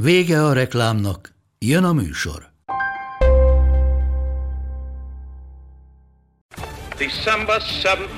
[0.00, 2.52] Vége a reklámnak, jön a műsor.
[6.98, 8.10] December 7th.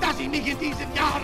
[0.00, 1.22] Dass ich mich in diesem Jahr.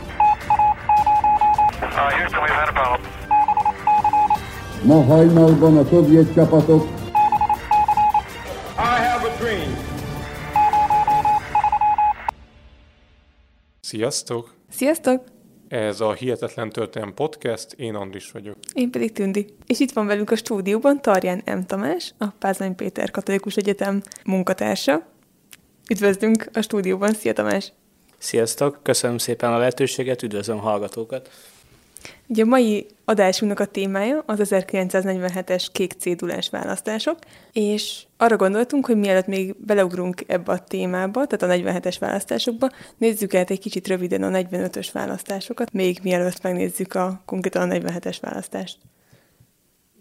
[4.82, 6.82] Ma hajnalban a szovjet csapatok
[8.78, 9.76] I have a dream.
[13.80, 14.54] Sziasztok!
[14.70, 15.35] Sziasztok!
[15.68, 18.56] Ez a Hihetetlen Történelem Podcast, én Andris vagyok.
[18.72, 19.46] Én pedig Tündi.
[19.66, 21.66] És itt van velünk a stúdióban Tarján M.
[21.66, 25.06] Tamás, a Pázmány Péter Katolikus Egyetem munkatársa.
[25.90, 27.73] Üdvözlünk a stúdióban, szia Tamás!
[28.18, 31.30] Sziasztok, köszönöm szépen a lehetőséget, üdvözlöm a hallgatókat.
[32.26, 37.18] Ugye a mai adásunknak a témája az 1947-es kék cédulás választások,
[37.52, 43.35] és arra gondoltunk, hogy mielőtt még beleugrunk ebbe a témába, tehát a 47-es választásokba, nézzük
[43.35, 48.79] át egy kicsit röviden a 45-ös választásokat, még mielőtt megnézzük a konkrétan a 47-es választást.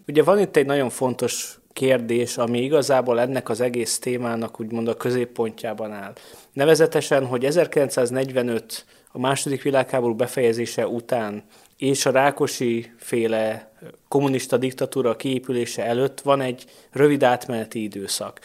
[0.08, 4.97] Ugye van itt egy nagyon fontos kérdés, ami igazából ennek az egész témának úgymond a
[4.97, 6.14] középpontjában áll.
[6.53, 11.44] Nevezetesen, hogy 1945 a második világháború befejezése után
[11.78, 13.72] és a Rákosi féle
[14.08, 18.40] kommunista diktatúra kiépülése előtt van egy rövid átmeneti időszak.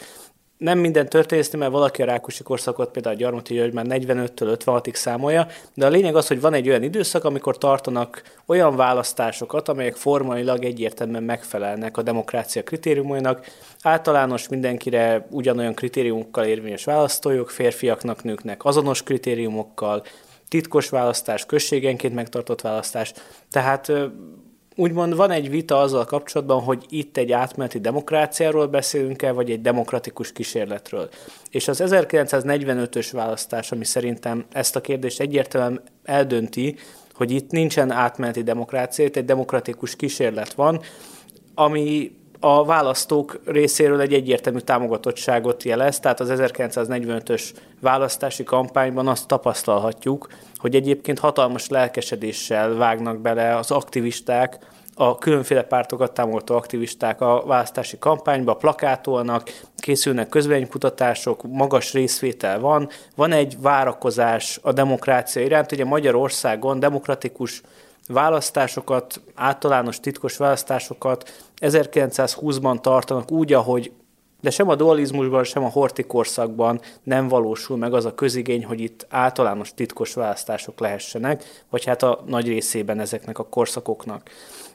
[0.57, 4.93] Nem minden történészni, mert valaki a Rákosi korszakot, például a Gyarmati György már 45-től 56-ig
[4.93, 9.95] számolja, de a lényeg az, hogy van egy olyan időszak, amikor tartanak olyan választásokat, amelyek
[9.95, 13.45] formailag egyértelműen megfelelnek a demokrácia kritériumainak.
[13.81, 20.03] Általános mindenkire ugyanolyan kritériumokkal érvényes választójog, férfiaknak, nőknek azonos kritériumokkal,
[20.51, 23.13] titkos választás, községenként megtartott választás.
[23.51, 23.91] Tehát
[24.75, 30.31] úgymond van egy vita azzal kapcsolatban, hogy itt egy átmeneti demokráciáról beszélünk-e, vagy egy demokratikus
[30.31, 31.09] kísérletről.
[31.49, 36.75] És az 1945-ös választás, ami szerintem ezt a kérdést egyértelműen eldönti,
[37.13, 40.81] hogy itt nincsen átmeneti demokrácia, itt egy demokratikus kísérlet van,
[41.55, 42.11] ami
[42.43, 47.43] a választók részéről egy egyértelmű támogatottságot jelez, tehát az 1945-ös
[47.79, 54.57] választási kampányban azt tapasztalhatjuk, hogy egyébként hatalmas lelkesedéssel vágnak bele az aktivisták,
[54.95, 63.31] a különféle pártokat támogató aktivisták a választási kampányba, plakátolnak, készülnek közvénykutatások, magas részvétel van, van
[63.31, 67.61] egy várakozás a demokrácia iránt, ugye Magyarországon demokratikus
[68.07, 71.29] választásokat, általános titkos választásokat
[71.61, 73.91] 1920-ban tartanak úgy, ahogy
[74.41, 79.05] de sem a dualizmusban, sem a hortikorszakban nem valósul meg az a közigény, hogy itt
[79.09, 84.29] általános titkos választások lehessenek, vagy hát a nagy részében ezeknek a korszakoknak.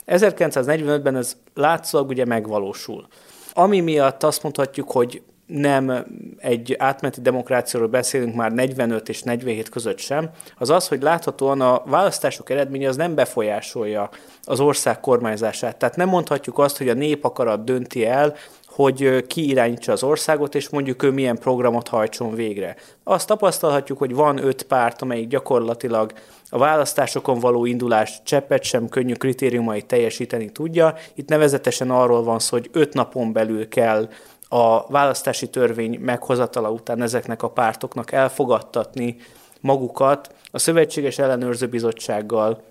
[0.06, 3.06] 1945-ben ez látszólag ugye megvalósul.
[3.53, 6.07] Ami miatt azt mondhatjuk, hogy nem
[6.39, 11.83] egy átmeneti demokráciáról beszélünk már 45 és 47 között sem, az az, hogy láthatóan a
[11.84, 14.11] választások eredménye az nem befolyásolja
[14.45, 15.77] az ország kormányzását.
[15.77, 18.34] Tehát nem mondhatjuk azt, hogy a nép akarat dönti el,
[18.77, 22.77] hogy ki irányítsa az országot, és mondjuk ő milyen programot hajtson végre.
[23.05, 26.13] Azt tapasztalhatjuk, hogy van öt párt, amelyik gyakorlatilag
[26.51, 30.95] a választásokon való indulás cseppet sem könnyű kritériumait teljesíteni tudja.
[31.15, 34.09] Itt nevezetesen arról van szó, hogy öt napon belül kell
[34.49, 39.17] a választási törvény meghozatala után ezeknek a pártoknak elfogadtatni
[39.61, 42.62] magukat a Szövetséges Ellenőrző Bizottsággal,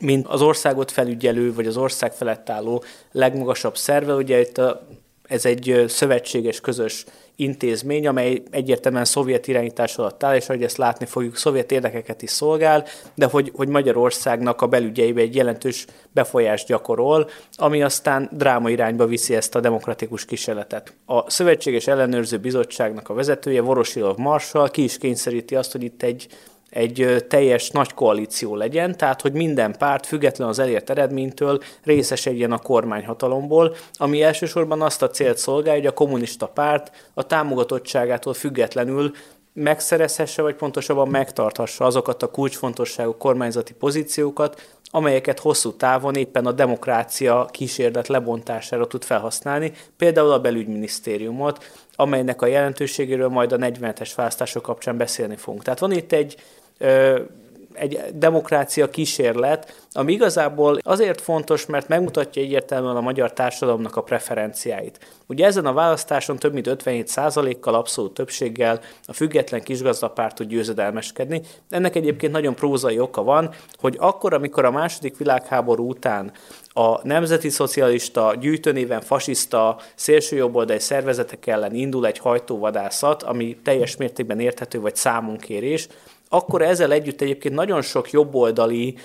[0.00, 4.14] mint az országot felügyelő, vagy az ország felett álló legmagasabb szerve.
[4.14, 4.86] Ugye itt a,
[5.28, 7.04] ez egy szövetséges, közös
[7.36, 12.30] intézmény, amely egyértelműen szovjet irányítás alatt áll, és ahogy ezt látni fogjuk, szovjet érdekeket is
[12.30, 12.84] szolgál,
[13.14, 19.34] de hogy, hogy Magyarországnak a belügyeibe egy jelentős befolyást gyakorol, ami aztán dráma irányba viszi
[19.34, 20.94] ezt a demokratikus kísérletet.
[21.06, 26.26] A Szövetséges Ellenőrző Bizottságnak a vezetője, Vorosilov Marshall ki is kényszeríti azt, hogy itt egy
[26.74, 32.58] egy teljes nagy koalíció legyen, tehát hogy minden párt független az elért eredménytől részesedjen a
[32.58, 39.12] kormányhatalomból, ami elsősorban azt a célt szolgálja, hogy a kommunista párt a támogatottságától függetlenül
[39.52, 47.48] megszerezhesse, vagy pontosabban megtarthassa azokat a kulcsfontosságú kormányzati pozíciókat, amelyeket hosszú távon éppen a demokrácia
[47.50, 51.64] kísérlet lebontására tud felhasználni, például a belügyminisztériumot,
[51.96, 55.62] amelynek a jelentőségéről majd a 47-es választások kapcsán beszélni fogunk.
[55.62, 56.36] Tehát van itt egy
[57.74, 64.98] egy demokrácia kísérlet, ami igazából azért fontos, mert megmutatja egyértelműen a magyar társadalomnak a preferenciáit.
[65.26, 71.42] Ugye ezen a választáson több mint 57%-kal, abszolút többséggel a független kisgazdapárt tud győzedelmeskedni.
[71.70, 76.32] Ennek egyébként nagyon prózai oka van, hogy akkor, amikor a második világháború után
[76.72, 84.80] a nemzeti szocialista, gyűjtőnéven fasiszta, szélsőjobboldali szervezetek ellen indul egy hajtóvadászat, ami teljes mértékben érthető
[84.80, 85.88] vagy számunkérés,
[86.34, 88.96] akkor ezzel együtt egyébként nagyon sok jobboldali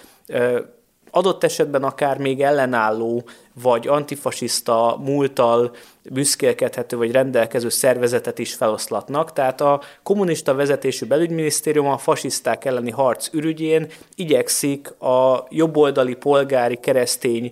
[1.12, 3.24] adott esetben akár még ellenálló,
[3.62, 5.72] vagy antifasiszta múltal
[6.10, 9.34] büszkélkedhető, vagy rendelkező szervezetet is feloszlatnak.
[9.34, 17.52] Tehát a kommunista vezetésű belügyminisztérium a fasiszták elleni harc ürügyén igyekszik a jobboldali polgári keresztény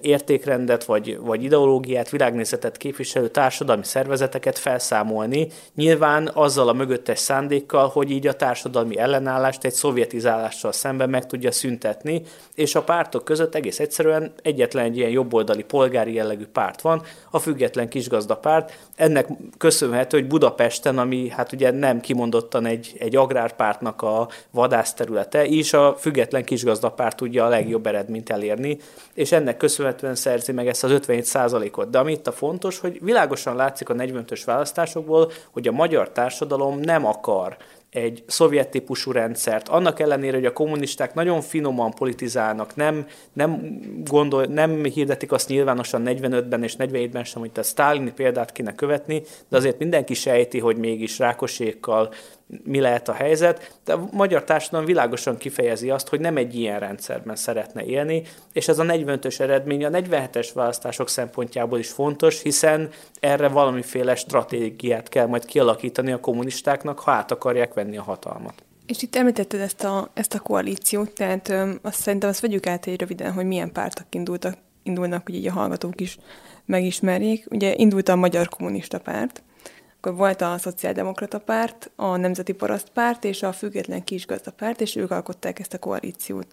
[0.00, 8.10] értékrendet vagy, vagy ideológiát, világnézetet képviselő társadalmi szervezeteket felszámolni, nyilván azzal a mögöttes szándékkal, hogy
[8.10, 12.22] így a társadalmi ellenállást egy szovjetizálással szemben meg tudja szüntetni,
[12.54, 17.38] és a pártok között egész egyszerűen egyetlen egy ilyen jobboldali polgári jellegű párt van, a
[17.38, 18.78] független kisgazdapárt.
[18.96, 19.28] Ennek
[19.58, 25.96] köszönhető, hogy Budapesten, ami hát ugye nem kimondottan egy, egy agrárpártnak a vadászterülete, is a
[25.98, 28.78] független kisgazdapárt tudja a legjobb eredményt elérni,
[29.14, 31.90] és ennek köszönhetően szerzi meg ezt az 57%-ot.
[31.90, 36.78] De ami itt a fontos, hogy világosan látszik a 45-ös választásokból, hogy a magyar társadalom
[36.78, 37.56] nem akar
[37.90, 44.44] egy szovjet típusú rendszert, annak ellenére, hogy a kommunisták nagyon finoman politizálnak, nem, nem, gondol,
[44.44, 49.56] nem hirdetik azt nyilvánosan 45-ben és 47-ben sem, hogy a sztálini példát kéne követni, de
[49.56, 52.12] azért mindenki sejti, hogy mégis rákosékkal
[52.64, 56.78] mi lehet a helyzet, de a magyar társadalom világosan kifejezi azt, hogy nem egy ilyen
[56.78, 62.90] rendszerben szeretne élni, és ez a 45-ös eredmény a 47-es választások szempontjából is fontos, hiszen
[63.20, 68.54] erre valamiféle stratégiát kell majd kialakítani a kommunistáknak, ha át akarják venni a hatalmat.
[68.86, 72.86] És itt említetted ezt a, ezt a koalíciót, tehát ö, azt szerintem azt vegyük át
[72.86, 76.18] egy röviden, hogy milyen pártok indultak, indulnak, hogy így a hallgatók is
[76.64, 77.46] megismerjék.
[77.50, 79.42] Ugye indult a Magyar Kommunista Párt,
[80.02, 85.10] akkor volt a Szociáldemokrata Párt, a Nemzeti Paraszt Párt és a Független Kisgazdapárt, és ők
[85.10, 86.46] alkották ezt a koalíciót.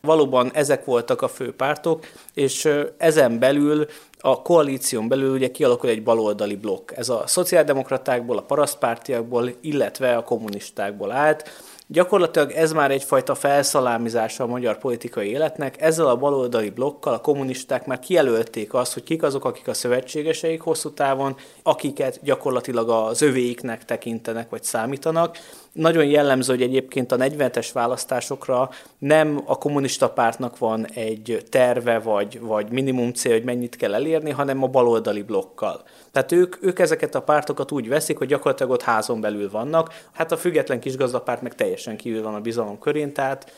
[0.00, 3.86] Valóban ezek voltak a fő pártok, és ezen belül
[4.20, 6.90] a koalíción belül ugye kialakul egy baloldali blokk.
[6.96, 11.50] Ez a szociáldemokratákból, a parasztpártiakból, illetve a kommunistákból állt
[11.86, 15.82] Gyakorlatilag ez már egyfajta felszalámizása a magyar politikai életnek.
[15.82, 20.60] Ezzel a baloldali blokkal a kommunisták már kijelölték azt, hogy kik azok, akik a szövetségeseik
[20.60, 25.38] hosszú távon, akiket gyakorlatilag az övéiknek tekintenek vagy számítanak.
[25.74, 32.40] Nagyon jellemző, hogy egyébként a 40-es választásokra nem a kommunista pártnak van egy terve vagy,
[32.40, 35.82] vagy minimum cél, hogy mennyit kell elérni, hanem a baloldali blokkal.
[36.12, 39.94] Tehát ők, ők ezeket a pártokat úgy veszik, hogy gyakorlatilag ott házon belül vannak.
[40.12, 43.52] Hát a független kisgazdapárt meg teljesen kívül van a bizalom körén, tehát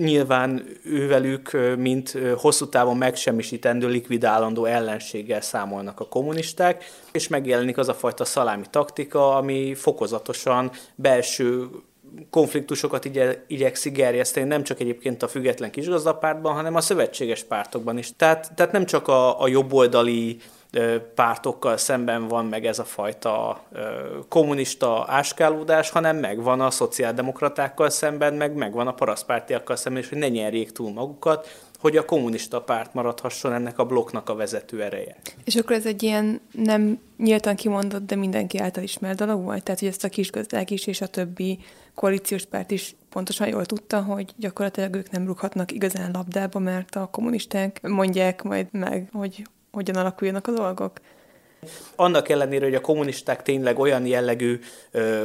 [0.00, 7.94] nyilván ővelük, mint hosszú távon megsemmisítendő, likvidálandó ellenséggel számolnak a kommunisták, és megjelenik az a
[7.94, 11.68] fajta szalámi taktika, ami fokozatosan belső
[12.30, 18.16] konfliktusokat igye, igyekszik gerjeszteni, nem csak egyébként a független kisgazdapártban, hanem a szövetséges pártokban is.
[18.16, 20.36] Tehát, tehát nem csak a, a jobboldali
[21.14, 23.62] pártokkal szemben van meg ez a fajta
[24.28, 30.28] kommunista áskálódás, hanem megvan a szociáldemokratákkal szemben, meg megvan a parasztpártiakkal szemben, és hogy ne
[30.28, 35.16] nyerjék túl magukat, hogy a kommunista párt maradhasson ennek a blokknak a vezető ereje.
[35.44, 39.62] És akkor ez egy ilyen nem nyíltan kimondott, de mindenki által ismert dolog volt?
[39.62, 41.58] Tehát, hogy ezt a kisgazdák is és a többi
[41.94, 47.08] koalíciós párt is pontosan jól tudta, hogy gyakorlatilag ők nem rúghatnak igazán labdába, mert a
[47.12, 50.92] kommunisták mondják majd meg, hogy hogyan alakuljanak a dolgok.
[51.96, 54.60] Annak ellenére, hogy a kommunisták tényleg olyan jellegű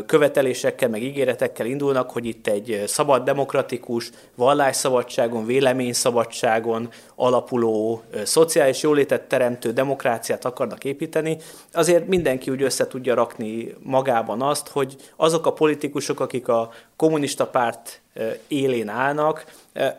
[0.06, 9.72] követelésekkel, meg ígéretekkel indulnak, hogy itt egy szabad, demokratikus, vallásszabadságon, véleményszabadságon alapuló, szociális jólétet teremtő
[9.72, 11.38] demokráciát akarnak építeni,
[11.74, 17.48] azért mindenki úgy össze tudja rakni magában azt, hogy azok a politikusok, akik a kommunista
[17.48, 18.02] párt
[18.48, 19.46] élén állnak,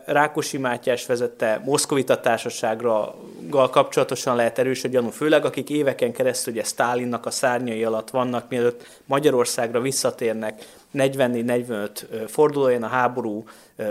[0.05, 3.15] Rákosi Mátyás vezette Moszkovita társaságra
[3.49, 8.49] kapcsolatosan lehet erős a gyanú, főleg akik éveken keresztül ugye Sztálinnak a szárnyai alatt vannak,
[8.49, 11.89] mielőtt Magyarországra visszatérnek 44-45
[12.27, 13.43] fordulóján a háború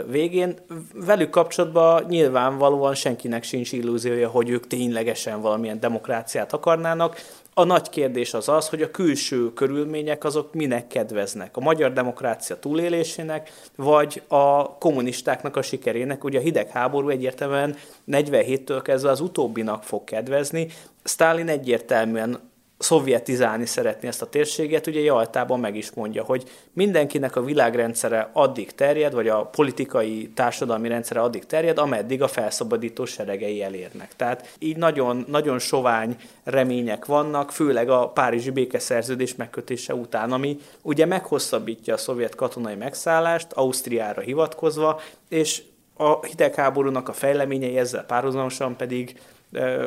[0.06, 0.58] végén.
[0.94, 7.20] Velük kapcsolatban nyilvánvalóan senkinek sincs illúziója, hogy ők ténylegesen valamilyen demokráciát akarnának.
[7.58, 11.56] A nagy kérdés az az, hogy a külső körülmények azok minek kedveznek.
[11.56, 16.24] A magyar demokrácia túlélésének, vagy a kommunistáknak a sikerének.
[16.24, 17.76] Ugye a hidegháború egyértelműen
[18.10, 20.68] 47-től kezdve az utóbbinak fog kedvezni.
[21.04, 22.45] Stalin egyértelműen
[22.78, 28.74] szovjetizálni szeretné ezt a térséget, ugye Jaltában meg is mondja, hogy mindenkinek a világrendszere addig
[28.74, 34.16] terjed, vagy a politikai társadalmi rendszere addig terjed, ameddig a felszabadító seregei elérnek.
[34.16, 41.06] Tehát így nagyon, nagyon sovány remények vannak, főleg a Párizsi békeszerződés megkötése után, ami ugye
[41.06, 45.62] meghosszabbítja a szovjet katonai megszállást, Ausztriára hivatkozva, és
[45.96, 49.20] a hidegháborúnak a fejleményei ezzel párhuzamosan pedig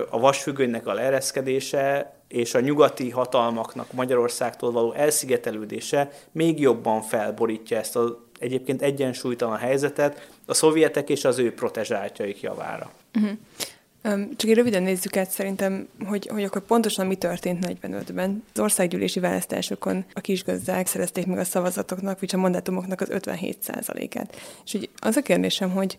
[0.10, 7.96] a vasfüggönynek a leereszkedése és a nyugati hatalmaknak Magyarországtól való elszigetelődése még jobban felborítja ezt
[7.96, 12.92] az egyébként egyensúlytalan helyzetet a szovjetek és az ő protezsáltjaik javára.
[13.16, 13.38] Uh-huh.
[14.36, 18.44] Csak egy röviden nézzük át szerintem, hogy, hogy akkor pontosan mi történt 45-ben.
[18.54, 24.36] Az országgyűlési választásokon a kisgazdák szerezték meg a szavazatoknak, vagy a mandátumoknak az 57%-át.
[24.66, 25.98] És úgy az a kérdésem, hogy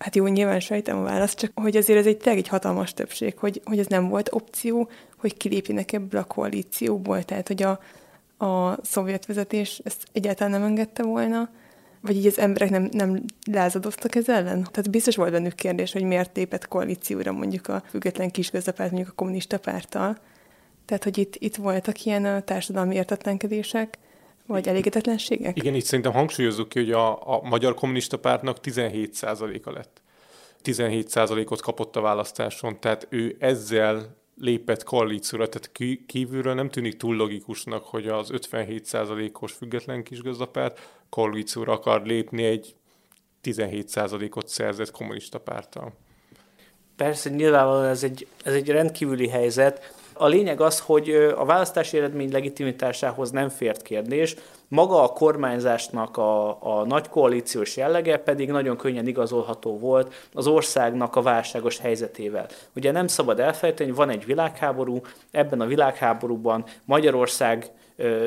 [0.00, 3.38] Hát jó, nyilván sejtem a választ, csak hogy azért ez egy tényleg egy hatalmas többség,
[3.38, 4.88] hogy, hogy ez nem volt opció,
[5.20, 7.80] hogy kilépjenek ebből a koalícióból, tehát hogy a,
[8.46, 11.50] a szovjet vezetés ezt egyáltalán nem engedte volna,
[12.00, 14.68] vagy így az emberek nem, nem lázadoztak ez ellen?
[14.70, 19.16] Tehát biztos volt bennük kérdés, hogy miért lépett koalícióra mondjuk a független kisgazdapárt, mondjuk a
[19.16, 20.16] kommunista párttal.
[20.84, 23.98] Tehát, hogy itt, itt voltak ilyen társadalmi értetlenkedések,
[24.46, 25.56] vagy elégedetlenségek?
[25.56, 30.02] Igen, itt szerintem hangsúlyozzuk ki, hogy a, a Magyar Kommunista Pártnak 17%-a lett.
[30.64, 35.70] 17%-ot kapott a választáson, tehát ő ezzel lépett koalícióra, tehát
[36.06, 42.74] kívülről nem tűnik túl logikusnak, hogy az 57%-os független kisgazdapárt koalícióra akar lépni egy
[43.42, 45.92] 17%-ot szerzett kommunista párttal.
[46.96, 52.32] Persze, nyilvánvalóan ez egy, ez egy rendkívüli helyzet, a lényeg az, hogy a választási eredmény
[52.32, 54.36] legitimitásához nem fért kérdés,
[54.68, 61.16] maga a kormányzásnak a, a nagy koalíciós jellege pedig nagyon könnyen igazolható volt az országnak
[61.16, 62.46] a válságos helyzetével.
[62.76, 65.00] Ugye nem szabad elfelejteni, hogy van egy világháború,
[65.30, 67.70] ebben a világháborúban Magyarország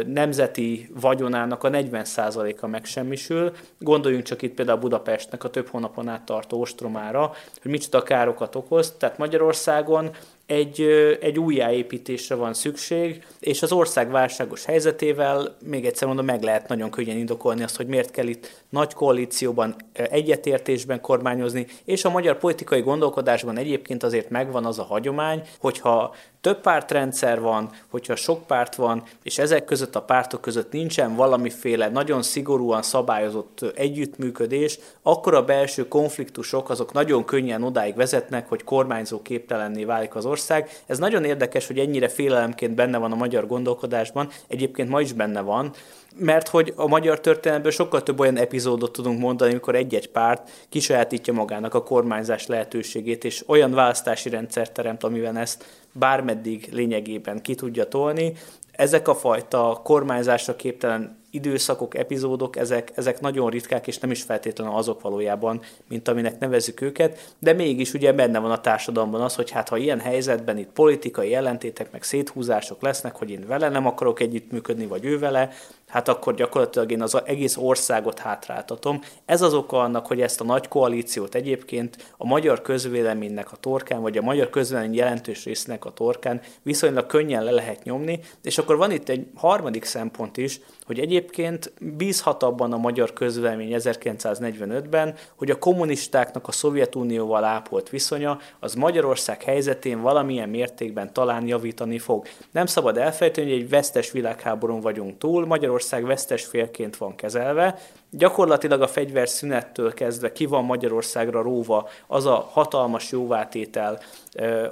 [0.05, 3.51] nemzeti vagyonának a 40%-a megsemmisül.
[3.79, 8.95] Gondoljunk csak itt például Budapestnek a több hónapon át tartó ostromára, hogy micsoda károkat okoz.
[8.97, 10.09] Tehát Magyarországon
[10.53, 10.81] egy,
[11.21, 16.89] egy újjáépítésre van szükség, és az ország válságos helyzetével, még egyszer mondom, meg lehet nagyon
[16.89, 22.81] könnyen indokolni azt, hogy miért kell itt nagy koalícióban, egyetértésben kormányozni, és a magyar politikai
[22.81, 29.03] gondolkodásban egyébként azért megvan az a hagyomány, hogyha több pártrendszer van, hogyha sok párt van,
[29.23, 35.87] és ezek között a pártok között nincsen valamiféle nagyon szigorúan szabályozott együttműködés, akkor a belső
[35.87, 40.69] konfliktusok azok nagyon könnyen odáig vezetnek, hogy kormányzó képtelenné válik az ország.
[40.85, 45.41] Ez nagyon érdekes, hogy ennyire félelemként benne van a magyar gondolkodásban, egyébként ma is benne
[45.41, 45.73] van,
[46.17, 51.33] mert hogy a magyar történelemben sokkal több olyan epizódot tudunk mondani, amikor egy-egy párt kisajátítja
[51.33, 57.87] magának a kormányzás lehetőségét, és olyan választási rendszert teremt, amivel ezt bármeddig lényegében ki tudja
[57.87, 58.33] tolni.
[58.71, 64.73] Ezek a fajta kormányzásra képtelen időszakok, epizódok, ezek, ezek nagyon ritkák, és nem is feltétlenül
[64.73, 69.51] azok valójában, mint aminek nevezzük őket, de mégis ugye benne van a társadalomban az, hogy
[69.51, 74.19] hát ha ilyen helyzetben itt politikai ellentétek, meg széthúzások lesznek, hogy én vele nem akarok
[74.19, 75.49] együttműködni, vagy ő vele,
[75.93, 79.01] hát akkor gyakorlatilag én az egész országot hátráltatom.
[79.25, 84.01] Ez az oka annak, hogy ezt a nagy koalíciót egyébként a magyar közvéleménynek a torkán,
[84.01, 88.77] vagy a magyar közvélemény jelentős résznek a torkán viszonylag könnyen le lehet nyomni, és akkor
[88.77, 95.51] van itt egy harmadik szempont is, hogy egyébként bízhat abban a magyar közvélemény 1945-ben, hogy
[95.51, 102.27] a kommunistáknak a Szovjetunióval ápolt viszonya az Magyarország helyzetén valamilyen mértékben talán javítani fog.
[102.51, 107.79] Nem szabad elfelejteni, hogy egy vesztes világháborún vagyunk túl, Magyarország vesztes félként van kezelve,
[108.15, 113.99] Gyakorlatilag a fegyverszünettől kezdve ki van Magyarországra róva az a hatalmas jóvátétel,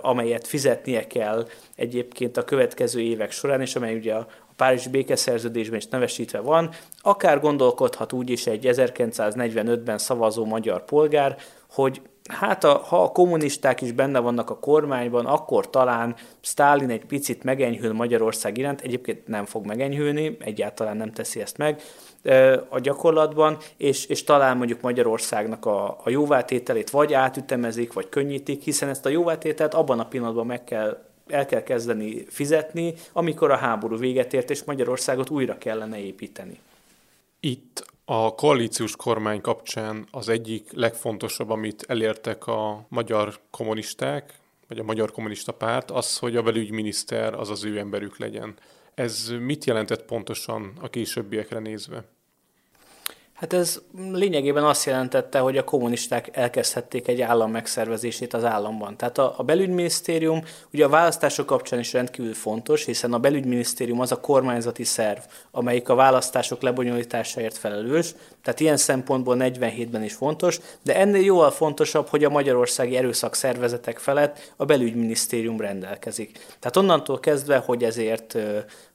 [0.02, 5.88] amelyet fizetnie kell egyébként a következő évek során, és amely ugye a Párizsi békeszerződésben is
[5.88, 6.70] nevesítve van,
[7.02, 11.38] akár gondolkodhat úgy is egy 1945-ben szavazó magyar polgár,
[11.70, 12.02] hogy
[12.32, 17.44] hát a, ha a kommunisták is benne vannak a kormányban, akkor talán Stálin egy picit
[17.44, 21.82] megenyhül Magyarország iránt, egyébként nem fog megenyhülni, egyáltalán nem teszi ezt meg
[22.70, 28.90] a gyakorlatban, és, és talán mondjuk Magyarországnak a, a jóvátételét vagy átütemezik, vagy könnyítik, hiszen
[28.90, 33.98] ezt a jóvátételt abban a pillanatban meg kell el kell kezdeni fizetni, amikor a háború
[33.98, 36.60] véget ért, és Magyarországot újra kellene építeni.
[37.40, 44.84] Itt a koalíciós kormány kapcsán az egyik legfontosabb, amit elértek a magyar kommunisták, vagy a
[44.84, 48.54] magyar kommunista párt, az, hogy a belügyminiszter az az ő emberük legyen.
[48.94, 52.04] Ez mit jelentett pontosan a későbbiekre nézve?
[53.42, 53.82] Hát ez
[54.12, 58.98] lényegében azt jelentette, hogy a kommunisták elkezdhették egy állam megszervezését az államban.
[58.98, 60.44] Tehát a, a belügyminisztérium
[60.74, 65.20] ugye a választások kapcsán is rendkívül fontos, hiszen a belügyminisztérium az a kormányzati szerv,
[65.52, 72.08] amelyik a választások lebonyolításáért felelős, tehát ilyen szempontból 47-ben is fontos, de ennél jóval fontosabb,
[72.08, 76.46] hogy a magyarországi erőszak szervezetek felett a belügyminisztérium rendelkezik.
[76.60, 78.38] Tehát onnantól kezdve, hogy ezért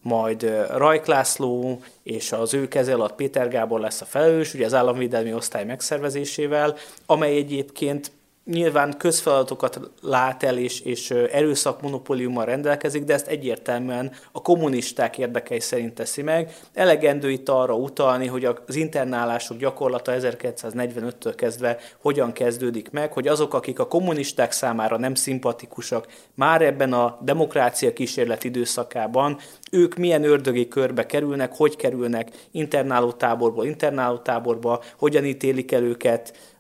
[0.07, 4.75] majd Rajk László és az ő keze alatt Péter Gábor lesz a felelős, ugye az
[4.75, 6.77] államvédelmi osztály megszervezésével,
[7.07, 8.11] amely egyébként
[8.47, 15.61] nyilván közfeladatokat lát el és, és erőszak monopóliummal rendelkezik, de ezt egyértelműen a kommunisták érdekei
[15.61, 16.55] szerint teszi meg.
[16.75, 23.55] Elegendő itt arra utalni, hogy az internálások gyakorlata 1945-től kezdve hogyan kezdődik meg, hogy azok,
[23.55, 29.39] akik a kommunisták számára nem szimpatikusak, már ebben a demokrácia kísérlet időszakában
[29.71, 36.55] ők milyen ördögi körbe kerülnek, hogy kerülnek internáló táborból internáló táborba, hogyan ítélik el őket,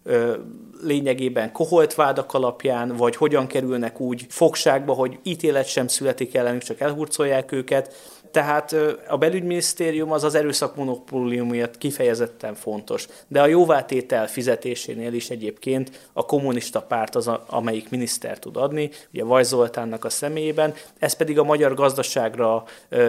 [0.82, 6.80] lényegében koholt vádak alapján, vagy hogyan kerülnek úgy fogságba, hogy ítélet sem születik ellenük, csak
[6.80, 7.94] elhurcolják őket.
[8.30, 8.76] Tehát
[9.08, 13.06] a belügyminisztérium az az erőszak monopóliumért kifejezetten fontos.
[13.28, 19.24] De a jóvátétel fizetésénél is egyébként a kommunista párt az, amelyik miniszter tud adni, ugye
[19.24, 22.64] Vaj Zoltánnak a személyében, ez pedig a magyar gazdaságra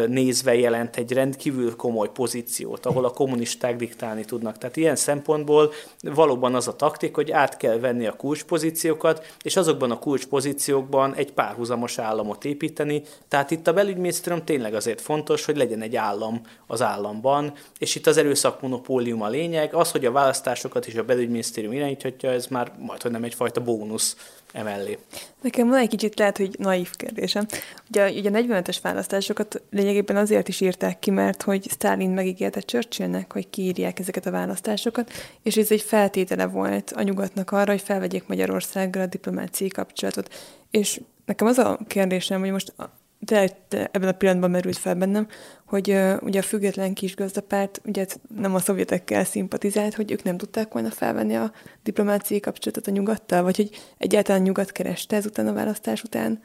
[0.08, 4.58] nézve jelent egy rendkívül komoly pozíciót, ahol a kommunisták diktálni tudnak.
[4.58, 5.72] Tehát ilyen szempontból
[6.02, 11.32] valóban az a taktik, hogy át kell venni a kulcspozíciókat, és azokban a kulcspozíciókban egy
[11.32, 13.02] párhuzamos államot építeni.
[13.28, 18.08] Tehát itt a belügyminisztérium tényleg azért fontos, hogy legyen egy állam az államban, és itt
[18.08, 19.74] az erőszak monopólium a lényeg.
[19.74, 24.16] Az, hogy a választásokat is a belügyminisztérium irányíthatja, ez már majd, hogy nem egyfajta bónusz
[24.52, 24.98] emellé.
[25.42, 27.46] Nekem van egy kicsit lehet, hogy naív kérdésem.
[27.90, 33.34] Ugye, ugye a 45-ös választásokat lényegében azért is írták ki, mert hogy Stalin megígérte Churchillnek,
[33.34, 35.12] hogy kiírják ezeket a választásokat,
[35.44, 40.34] és ez egy feltétele volt a nyugatnak arra, hogy felvegyék Magyarországgal a diplomáciai kapcsolatot.
[40.72, 42.74] És nekem az a kérdésem, hogy most
[43.20, 45.28] de ebben a pillanatban merült fel bennem,
[45.66, 48.06] hogy uh, ugye a független kisgazdapárt ugye
[48.36, 51.52] nem a szovjetekkel szimpatizált, hogy ők nem tudták volna felvenni a
[51.84, 56.42] diplomáciai kapcsolatot a nyugattal, vagy hogy egyáltalán nyugat kereste ezután a választás után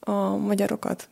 [0.00, 1.08] a magyarokat.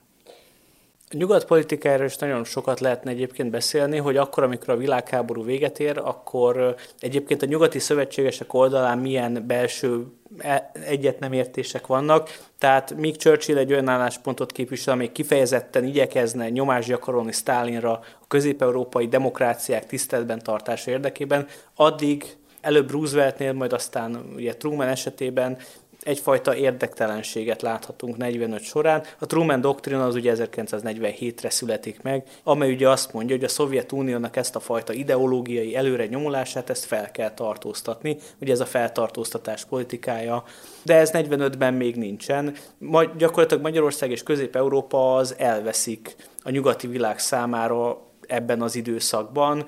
[1.11, 5.81] A nyugat politikáról is nagyon sokat lehetne egyébként beszélni, hogy akkor, amikor a világháború véget
[5.81, 10.07] ér, akkor egyébként a nyugati szövetségesek oldalán milyen belső
[10.39, 12.39] e, egyet nem értések vannak.
[12.59, 19.09] Tehát míg Churchill egy olyan álláspontot képvisel, amely kifejezetten igyekezne nyomást gyakorolni Stalinra a közép-európai
[19.09, 25.59] demokráciák tiszteletben tartása érdekében, addig előbb Rooseveltnél, majd aztán ugye Truman esetében
[26.03, 29.03] egyfajta érdektelenséget láthatunk 45 során.
[29.19, 34.37] A Truman Doctrine az ugye 1947-re születik meg, amely ugye azt mondja, hogy a Szovjetuniónak
[34.37, 38.17] ezt a fajta ideológiai előre nyomulását, ezt fel kell tartóztatni.
[38.41, 40.45] Ugye ez a feltartóztatás politikája,
[40.83, 42.55] de ez 45-ben még nincsen.
[42.79, 49.65] Majd gyakorlatilag Magyarország és Közép-Európa az elveszik a nyugati világ számára ebben az időszakban.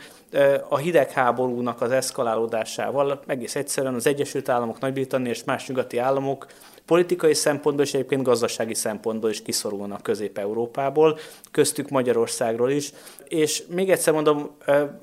[0.68, 6.46] A hidegháborúnak az eszkalálódásával egész egyszerűen az Egyesült Államok, Nagy-Britannia és más nyugati államok
[6.88, 11.18] politikai szempontból és egyébként gazdasági szempontból is kiszorulnak Közép-Európából,
[11.50, 12.92] köztük Magyarországról is.
[13.24, 14.50] És még egyszer mondom,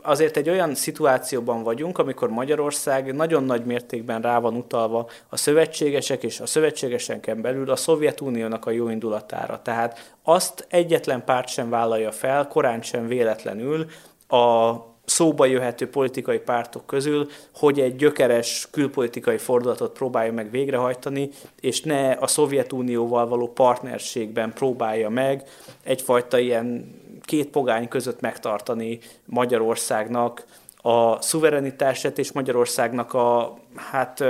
[0.01, 6.23] azért egy olyan szituációban vagyunk, amikor Magyarország nagyon nagy mértékben rá van utalva a szövetségesek
[6.23, 9.61] és a szövetségesenken belül a Szovjetuniónak a jó indulatára.
[9.61, 13.85] Tehát azt egyetlen párt sem vállalja fel, korán sem véletlenül,
[14.27, 21.81] a szóba jöhető politikai pártok közül, hogy egy gyökeres külpolitikai fordulatot próbálja meg végrehajtani, és
[21.81, 25.43] ne a Szovjetunióval való partnerségben próbálja meg
[25.83, 30.45] egyfajta ilyen két pogány között megtartani Magyarországnak
[30.87, 34.23] a szuverenitását és Magyarországnak a hát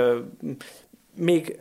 [1.16, 1.58] még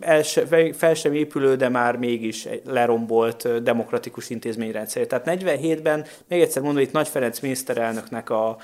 [0.00, 5.06] el se, fel sem épülő, de már mégis lerombolt demokratikus intézményrendszer.
[5.06, 8.56] Tehát 47-ben, még egyszer mondom, itt Nagy Ferenc miniszterelnöknek a,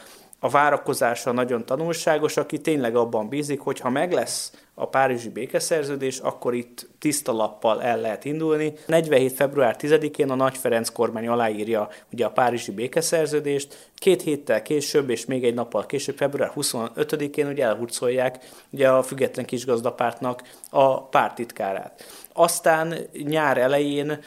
[0.45, 6.19] a várakozása nagyon tanulságos, aki tényleg abban bízik, hogy ha meg lesz a Párizsi békeszerződés,
[6.19, 8.73] akkor itt tiszta lappal el lehet indulni.
[8.87, 9.33] 47.
[9.33, 15.25] február 10-én a Nagy Ferenc kormány aláírja ugye a Párizsi békeszerződést, két héttel később és
[15.25, 22.05] még egy nappal később, február 25-én ugye elhurcolják ugye a független kisgazdapártnak a pártitkárát.
[22.33, 24.19] Aztán nyár elején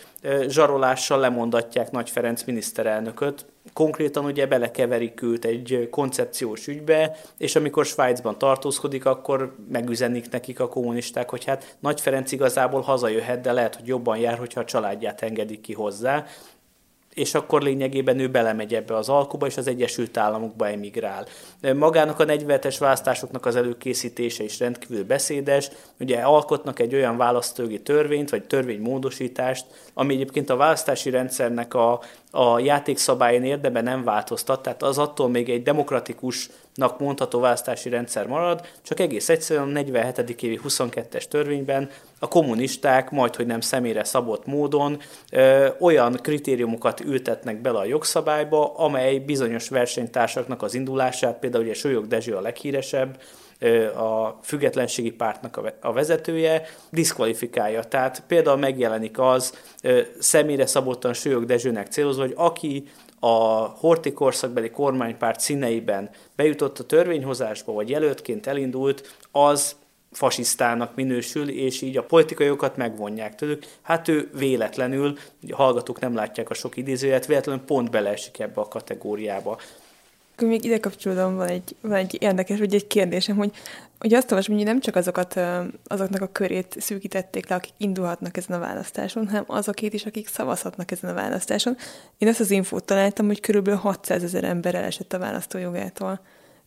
[0.47, 8.37] zsarolással lemondatják Nagy Ferenc miniszterelnököt, konkrétan ugye belekeverik őt egy koncepciós ügybe, és amikor Svájcban
[8.37, 13.87] tartózkodik, akkor megüzenik nekik a kommunisták, hogy hát Nagy Ferenc igazából hazajöhet, de lehet, hogy
[13.87, 16.25] jobban jár, hogyha a családját engedik ki hozzá
[17.15, 21.25] és akkor lényegében ő belemegy ebbe az alkuba, és az Egyesült Államokba emigrál.
[21.75, 25.69] Magának a 40-es választásoknak az előkészítése is rendkívül beszédes.
[25.99, 32.01] Ugye alkotnak egy olyan választógi törvényt, vagy törvénymódosítást, ami egyébként a választási rendszernek a,
[32.31, 38.67] a játékszabályon érdemben nem változtat, tehát az attól még egy demokratikusnak mondható választási rendszer marad,
[38.81, 40.41] csak egész egyszerűen a 47.
[40.41, 41.89] évi 22-es törvényben
[42.25, 44.99] a kommunisták majd, hogy nem személyre szabott módon
[45.31, 52.07] ö, olyan kritériumokat ültetnek bele a jogszabályba, amely bizonyos versenytársaknak az indulását, például ugye Solyog
[52.07, 53.17] Dezső a leghíresebb,
[53.97, 57.83] a függetlenségi pártnak a vezetője, diszkvalifikálja.
[57.83, 59.53] Tehát például megjelenik az
[60.19, 62.83] személyre szabottan Sőjog Dezsőnek célozva, hogy aki
[63.19, 63.35] a
[63.79, 69.75] hortikorszakbeli kormánypárt színeiben bejutott a törvényhozásba, vagy jelöltként elindult, az
[70.15, 73.65] fasisztának minősül, és így a politikai jogokat megvonják tőlük.
[73.81, 75.17] Hát ő véletlenül,
[75.49, 79.59] a hallgatók nem látják a sok idézőjét, véletlenül pont beleesik ebbe a kategóriába.
[80.35, 83.51] Akkor még ide kapcsolódom van egy, van egy érdekes, vagy egy kérdésem, hogy,
[83.99, 85.39] hogy azt olvasom, hogy nem csak azokat,
[85.83, 90.91] azoknak a körét szűkítették le, akik indulhatnak ezen a választáson, hanem azokét is, akik szavazhatnak
[90.91, 91.77] ezen a választáson.
[92.17, 96.19] Én ezt az infót találtam, hogy körülbelül 600 ezer ember elesett a választójogától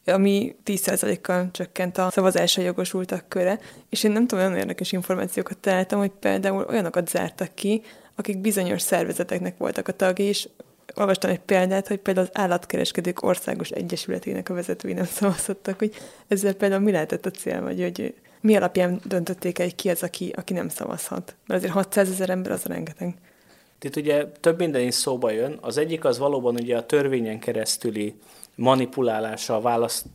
[0.08, 5.98] ami 10%-kal csökkent a szavazásra jogosultak köre, és én nem tudom, olyan érdekes információkat találtam,
[5.98, 7.82] hogy például olyanokat zártak ki,
[8.14, 10.48] akik bizonyos szervezeteknek voltak a tagjai, és
[10.94, 15.94] olvastam egy példát, hogy például az állatkereskedők országos egyesületének a vezetői nem szavazhattak, hogy
[16.28, 20.32] ezzel például mi lehetett a cél, vagy hogy mi alapján döntötték el, ki az, aki,
[20.36, 21.36] aki nem szavazhat.
[21.46, 23.14] Mert azért 600 ezer ember az rengeteg.
[23.80, 25.58] Itt ugye több minden is szóba jön.
[25.60, 28.14] Az egyik az valóban ugye a törvényen keresztüli
[28.58, 30.06] manipulálása a választ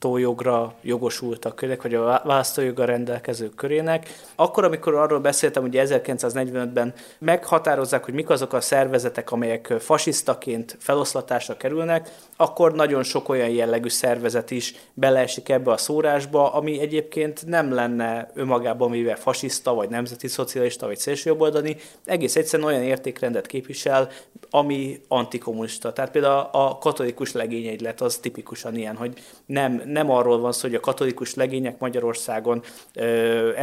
[0.00, 4.08] választójogra jogosultak körnek, vagy a választójoga rendelkezők körének.
[4.34, 11.56] Akkor, amikor arról beszéltem, hogy 1945-ben meghatározzák, hogy mik azok a szervezetek, amelyek fasisztaként feloszlatásra
[11.56, 17.72] kerülnek, akkor nagyon sok olyan jellegű szervezet is beleesik ebbe a szórásba, ami egyébként nem
[17.72, 24.08] lenne önmagában mivel fasiszta, vagy nemzeti szocialista, vagy szélsőjobboldani, egész egyszerűen olyan értékrendet képvisel,
[24.50, 25.92] ami antikommunista.
[25.92, 29.12] Tehát például a katolikus legényegylet az tipikusan ilyen, hogy
[29.46, 32.62] nem, nem arról van szó, hogy a katolikus legények Magyarországon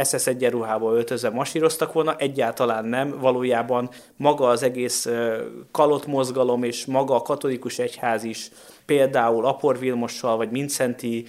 [0.04, 3.18] SS egyenruhába öltözve masíroztak volna, egyáltalán nem.
[3.20, 5.08] Valójában maga az egész
[5.70, 8.50] kalott mozgalom és maga a katolikus egyház is
[8.86, 11.26] például Apor Vilmossal, vagy Mincenti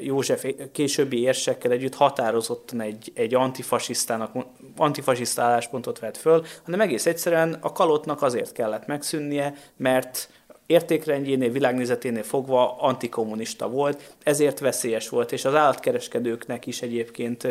[0.00, 4.32] József későbbi érsekkel együtt határozottan egy, egy antifasisztának,
[4.76, 10.28] antifasiszta álláspontot vett föl, hanem egész egyszerűen a kalotnak azért kellett megszűnnie, mert
[10.68, 17.46] értékrendjénél, világnézeténél fogva antikommunista volt, ezért veszélyes volt, és az állatkereskedőknek is egyébként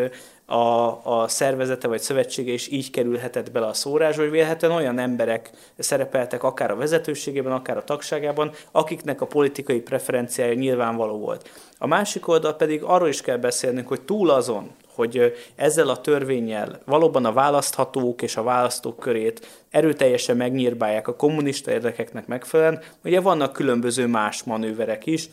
[0.46, 0.56] a,
[1.04, 6.44] a szervezete vagy szövetsége is így kerülhetett bele a szórásba, hogy vélhetően olyan emberek szerepeltek
[6.44, 11.50] akár a vezetőségében, akár a tagságában, akiknek a politikai preferenciája nyilvánvaló volt.
[11.78, 16.82] A másik oldal pedig arról is kell beszélnünk, hogy túl azon, hogy ezzel a törvényel
[16.86, 23.54] valóban a választhatók és a választók körét erőteljesen megnyírbálják a kommunista érdekeknek megfelelően, ugye vannak
[23.54, 25.30] különböző más manőverek is,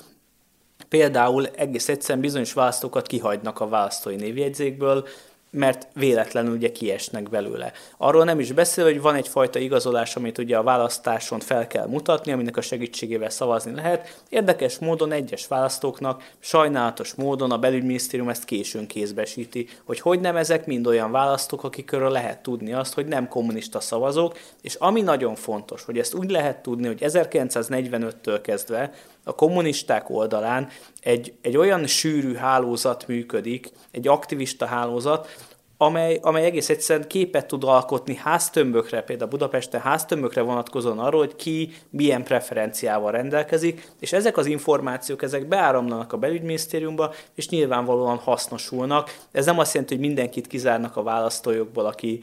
[0.88, 5.06] Például egész egyszerűen bizonyos választókat kihagynak a választói névjegyzékből,
[5.54, 7.72] mert véletlenül ugye kiesnek belőle.
[7.96, 12.32] Arról nem is beszél, hogy van egyfajta igazolás, amit ugye a választáson fel kell mutatni,
[12.32, 14.22] aminek a segítségével szavazni lehet.
[14.28, 20.66] Érdekes módon egyes választóknak sajnálatos módon a belügyminisztérium ezt későn kézbesíti, hogy hogy nem ezek
[20.66, 25.84] mind olyan választók, akikről lehet tudni azt, hogy nem kommunista szavazók, és ami nagyon fontos,
[25.84, 28.92] hogy ezt úgy lehet tudni, hogy 1945-től kezdve
[29.24, 30.68] a kommunisták oldalán
[31.00, 35.28] egy, egy olyan sűrű hálózat működik, egy aktivista hálózat,
[35.76, 41.72] amely, amely egész egyszerűen képet tud alkotni háztömbökre, például Budapesten háztömbökre vonatkozóan arról, hogy ki
[41.90, 49.16] milyen preferenciával rendelkezik, és ezek az információk, ezek beáramlanak a belügyminisztériumba, és nyilvánvalóan hasznosulnak.
[49.32, 52.20] Ez nem azt jelenti, hogy mindenkit kizárnak a választójogból, aki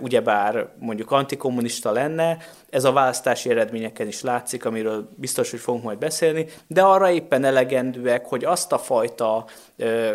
[0.00, 2.38] ugyebár mondjuk antikommunista lenne,
[2.74, 7.44] ez a választási eredményeken is látszik, amiről biztos, hogy fogunk majd beszélni, de arra éppen
[7.44, 9.44] elegendőek, hogy azt a fajta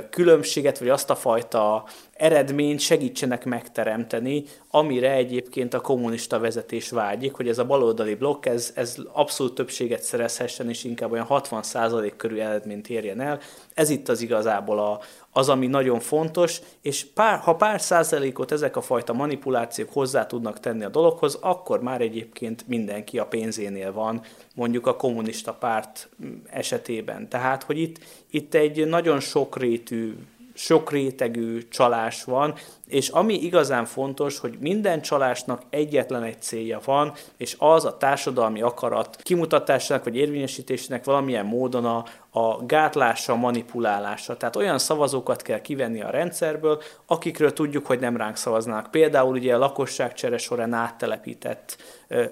[0.09, 7.47] különbséget, vagy azt a fajta eredményt segítsenek megteremteni, amire egyébként a kommunista vezetés vágyik, hogy
[7.47, 12.89] ez a baloldali blokk, ez, ez abszolút többséget szerezhessen, és inkább olyan 60% körül eredményt
[12.89, 13.39] érjen el.
[13.79, 14.99] Ez itt az igazából a,
[15.31, 20.59] az, ami nagyon fontos, és pár, ha pár százalékot ezek a fajta manipulációk hozzá tudnak
[20.59, 24.21] tenni a dologhoz, akkor már egyébként mindenki a pénzénél van,
[24.55, 26.09] mondjuk a kommunista párt
[26.49, 27.29] esetében.
[27.29, 30.15] Tehát, hogy itt, itt egy nagyon sokrétű
[30.53, 32.55] sok rétegű csalás van,
[32.89, 38.61] és ami igazán fontos, hogy minden csalásnak egyetlen egy célja van, és az a társadalmi
[38.61, 44.37] akarat kimutatásának vagy érvényesítésének valamilyen módon a, a gátlása, manipulálása.
[44.37, 48.91] Tehát olyan szavazókat kell kivenni a rendszerből, akikről tudjuk, hogy nem ránk szavaznak.
[48.91, 51.77] Például ugye a lakosságcsere során áttelepített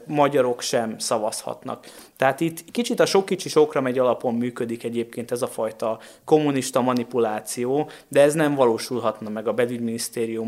[0.05, 1.85] magyarok sem szavazhatnak.
[2.15, 6.81] Tehát itt kicsit a sok kicsi sokra megy alapon működik egyébként ez a fajta kommunista
[6.81, 10.46] manipuláció, de ez nem valósulhatna meg a belügyminisztérium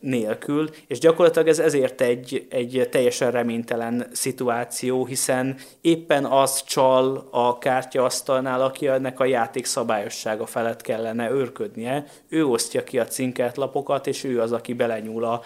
[0.00, 7.58] nélkül, és gyakorlatilag ez ezért egy, egy teljesen reménytelen szituáció, hiszen éppen az csal a
[7.58, 14.06] kártyaasztalnál, aki ennek a játék szabályossága felett kellene őrködnie, ő osztja ki a cinkelt lapokat,
[14.06, 15.42] és ő az, aki belenyúl a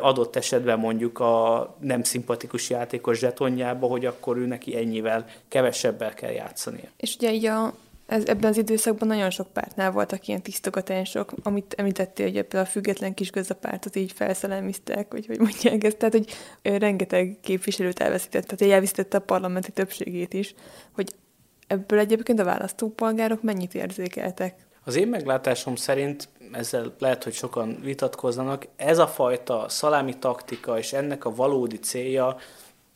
[0.00, 6.30] adott esetben mondjuk a nem szimpatikus játékos zsetonjába, hogy akkor ő neki ennyivel kevesebbel kell
[6.30, 6.88] játszania.
[6.96, 7.74] És ugye így a
[8.06, 12.64] ez, ebben az időszakban nagyon sok pártnál voltak ilyen tisztogatások, amit említettél, hogy ebből a
[12.66, 19.16] független kisgazdapártot így felszelelmiztek, vagy hogy mondják ezt, tehát hogy rengeteg képviselőt elveszített, tehát elveszítette
[19.16, 20.54] a parlamenti többségét is,
[20.92, 21.14] hogy
[21.66, 24.66] ebből egyébként a választópolgárok mennyit érzékeltek?
[24.84, 30.92] Az én meglátásom szerint ezzel lehet, hogy sokan vitatkoznak, ez a fajta szalámi taktika és
[30.92, 32.36] ennek a valódi célja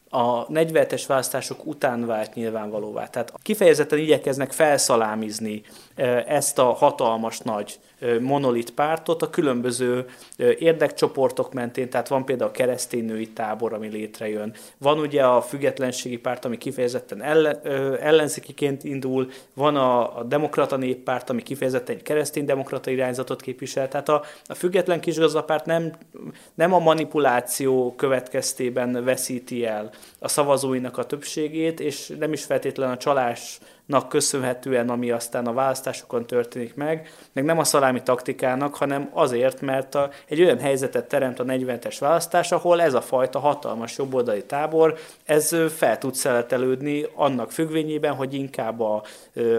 [0.08, 3.06] a 47-es választások után vált nyilvánvalóvá.
[3.06, 5.62] Tehát kifejezetten igyekeznek felszalámizni
[6.26, 7.78] ezt a hatalmas nagy
[8.20, 10.06] monolit pártot a különböző
[10.58, 16.18] érdekcsoportok mentén, tehát van például a keresztény női tábor, ami létrejön, van ugye a függetlenségi
[16.18, 17.60] párt, ami kifejezetten ellen,
[18.00, 24.08] ellenzékiként indul, van a, a demokrata néppárt, ami kifejezetten egy keresztény demokrata irányzatot képvisel, tehát
[24.08, 25.92] a, a független kisgazdapárt nem,
[26.54, 32.98] nem a manipuláció következtében veszíti el a szavazóinak a többségét, és nem is feltétlenül a
[32.98, 39.10] csalás nak köszönhetően, ami aztán a választásokon történik meg, meg nem a szalámi taktikának, hanem
[39.12, 43.98] azért, mert a, egy olyan helyzetet teremt a 40-es választás, ahol ez a fajta hatalmas
[43.98, 49.02] jobboldali tábor, ez fel tud szeletelődni annak függvényében, hogy inkább a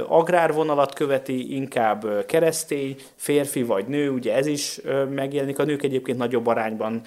[0.08, 5.60] agrárvonalat követi, inkább keresztény, férfi vagy nő, ugye ez is megjelenik.
[5.60, 7.02] A nők egyébként nagyobb arányban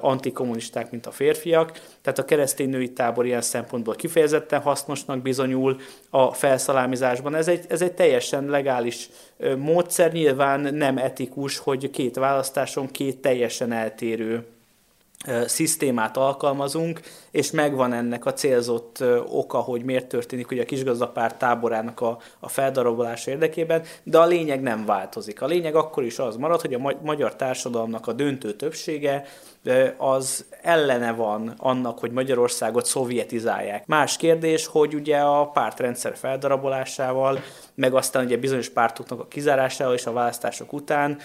[0.00, 5.76] antikommunisták, mint a férfiak, tehát a keresztény női tábor ilyen szempontból kifejezetten hasznosnak bizonyul.
[6.10, 7.34] A felsz szalámizásban.
[7.34, 9.08] Ez egy, ez egy teljesen legális
[9.58, 14.44] módszer, nyilván nem etikus, hogy két választáson két teljesen eltérő
[15.46, 17.00] szisztémát alkalmazunk,
[17.30, 22.48] és megvan ennek a célzott oka, hogy miért történik hogy a kisgazdapár táborának a, a
[22.48, 25.42] feldarabolása érdekében, de a lényeg nem változik.
[25.42, 29.24] A lényeg akkor is az marad, hogy a magyar társadalomnak a döntő többsége
[29.96, 33.86] az ellene van annak, hogy Magyarországot szovjetizálják.
[33.86, 37.38] Más kérdés, hogy ugye a pártrendszer feldarabolásával,
[37.74, 41.18] meg aztán ugye bizonyos pártoknak a kizárásával és a választások után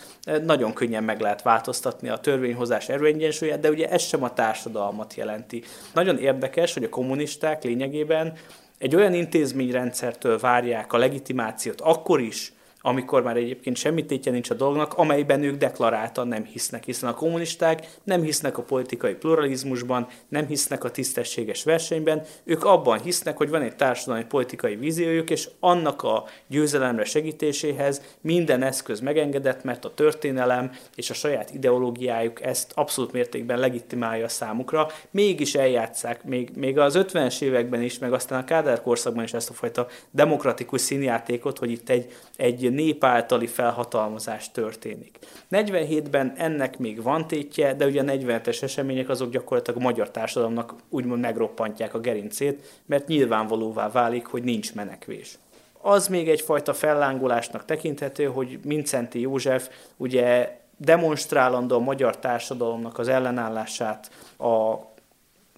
[0.44, 5.64] nagyon könnyen meg lehet változtatni a törvényhozás erőegyensúlyát, de ugye ez sem a társadalmat jelenti.
[5.94, 8.34] Nagyon érdekes, hogy a kommunisták lényegében
[8.78, 14.54] egy olyan intézményrendszertől várják a legitimációt akkor is, amikor már egyébként semmi tétje nincs a
[14.54, 20.46] dolgnak, amelyben ők deklaráltan nem hisznek, hiszen a kommunisták nem hisznek a politikai pluralizmusban, nem
[20.46, 26.04] hisznek a tisztességes versenyben, ők abban hisznek, hogy van egy társadalmi politikai víziójuk, és annak
[26.04, 33.12] a győzelemre segítéséhez minden eszköz megengedett, mert a történelem és a saját ideológiájuk ezt abszolút
[33.12, 38.44] mértékben legitimálja a számukra, mégis eljátszák, még, még az 50-es években is, meg aztán a
[38.44, 44.52] Kádár korszakban is ezt a fajta demokratikus színjátékot, hogy itt egy, egy nép általi felhatalmazás
[44.52, 45.20] történik.
[45.52, 50.74] 47-ben ennek még van tétje, de ugye a 47-es események azok gyakorlatilag a magyar társadalomnak
[50.90, 55.38] úgymond megroppantják a gerincét, mert nyilvánvalóvá válik, hogy nincs menekvés.
[55.82, 64.12] Az még egyfajta fellángolásnak tekinthető, hogy Mincenti József ugye demonstrálandó a magyar társadalomnak az ellenállását
[64.38, 64.76] a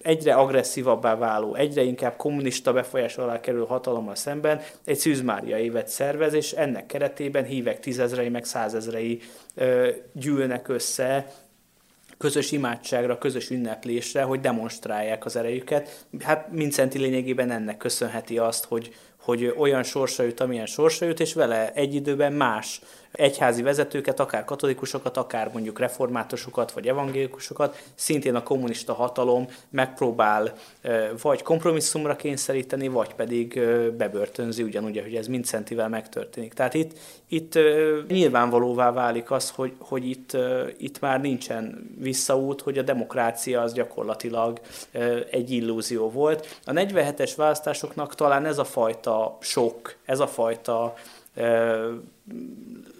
[0.02, 6.34] egyre agresszívabbá váló, egyre inkább kommunista befolyás alá kerül hatalommal szemben egy Szűzmária évet szervez,
[6.34, 9.20] és ennek keretében hívek tízezrei, meg százezrei
[9.54, 11.26] ö, gyűlnek össze
[12.18, 16.04] közös imádságra, közös ünneplésre, hogy demonstrálják az erejüket.
[16.20, 21.34] Hát Mincenti lényegében ennek köszönheti azt, hogy, hogy olyan sorsa jut, amilyen sorsa jut, és
[21.34, 22.80] vele egy időben más
[23.12, 30.52] egyházi vezetőket, akár katolikusokat, akár mondjuk reformátusokat vagy evangélikusokat, szintén a kommunista hatalom megpróbál
[31.22, 33.60] vagy kompromisszumra kényszeríteni, vagy pedig
[33.96, 36.54] bebörtönzi, ugyanúgy, hogy ez Mincentivel megtörténik.
[36.54, 36.98] Tehát itt,
[37.28, 37.58] itt
[38.08, 40.36] nyilvánvalóvá válik az, hogy, hogy itt,
[40.78, 44.60] itt már nincsen visszaút, hogy a demokrácia az gyakorlatilag
[45.30, 46.60] egy illúzió volt.
[46.64, 50.94] A 47-es választásoknak talán ez a fajta sok, ez a fajta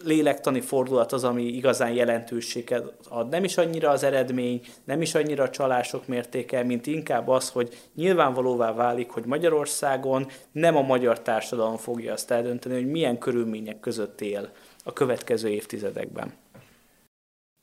[0.05, 3.29] lélektani fordulat az, ami igazán jelentőséget ad.
[3.29, 7.89] Nem is annyira az eredmény, nem is annyira a csalások mértéke, mint inkább az, hogy
[7.95, 14.21] nyilvánvalóvá válik, hogy Magyarországon nem a magyar társadalom fogja azt eldönteni, hogy milyen körülmények között
[14.21, 14.51] él
[14.85, 16.33] a következő évtizedekben.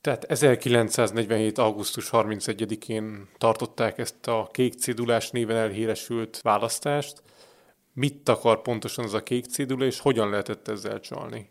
[0.02, 1.58] Tehát 1947.
[1.58, 7.22] augusztus 31-én tartották ezt a kék cédulás néven elhíresült választást.
[7.94, 11.50] Mit akar pontosan az a kék cédula, és hogyan lehetett ezzel csalni?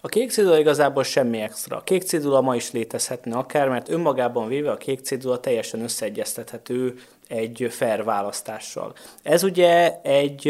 [0.00, 1.76] A kék cédula igazából semmi extra.
[1.76, 6.98] A kék cédula ma is létezhetne akár, mert önmagában véve a kék cédula teljesen összeegyeztethető
[7.28, 8.94] egy fair választással.
[9.22, 10.48] Ez ugye egy,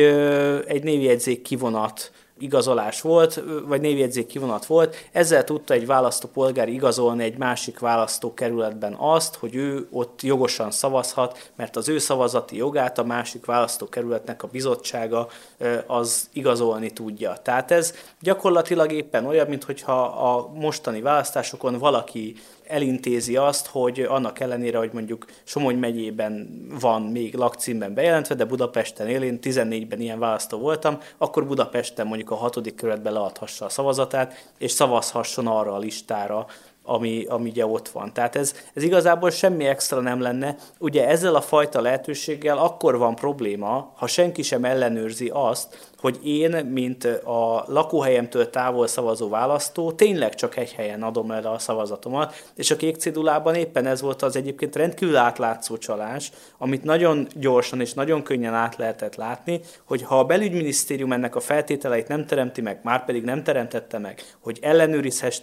[0.66, 7.38] egy névjegyzék kivonat igazolás volt, vagy névjegyzék kivonat volt, ezzel tudta egy választópolgár igazolni egy
[7.38, 13.44] másik választókerületben azt, hogy ő ott jogosan szavazhat, mert az ő szavazati jogát a másik
[13.44, 15.28] választókerületnek a bizottsága
[15.86, 17.36] az igazolni tudja.
[17.42, 22.36] Tehát ez gyakorlatilag éppen olyan, mintha a mostani választásokon valaki
[22.68, 29.08] elintézi azt, hogy annak ellenére, hogy mondjuk Somogy megyében van még lakcímben bejelentve, de Budapesten
[29.08, 34.50] él, én 14-ben ilyen választó voltam, akkor Budapesten mondjuk a hatodik kerületben leadhassa a szavazatát,
[34.58, 36.46] és szavazhasson arra a listára,
[36.86, 38.12] ami, ami ugye ott van.
[38.12, 40.56] Tehát ez, ez igazából semmi extra nem lenne.
[40.78, 46.66] Ugye ezzel a fajta lehetőséggel akkor van probléma, ha senki sem ellenőrzi azt, hogy én,
[46.66, 52.70] mint a lakóhelyemtől távol szavazó választó, tényleg csak egy helyen adom el a szavazatomat, és
[52.70, 57.94] a kék cédulában éppen ez volt az egyébként rendkívül átlátszó csalás, amit nagyon gyorsan és
[57.94, 62.80] nagyon könnyen át lehetett látni, hogy ha a belügyminisztérium ennek a feltételeit nem teremti meg,
[62.82, 65.40] már pedig nem teremtette meg, hogy ellenőrizhess,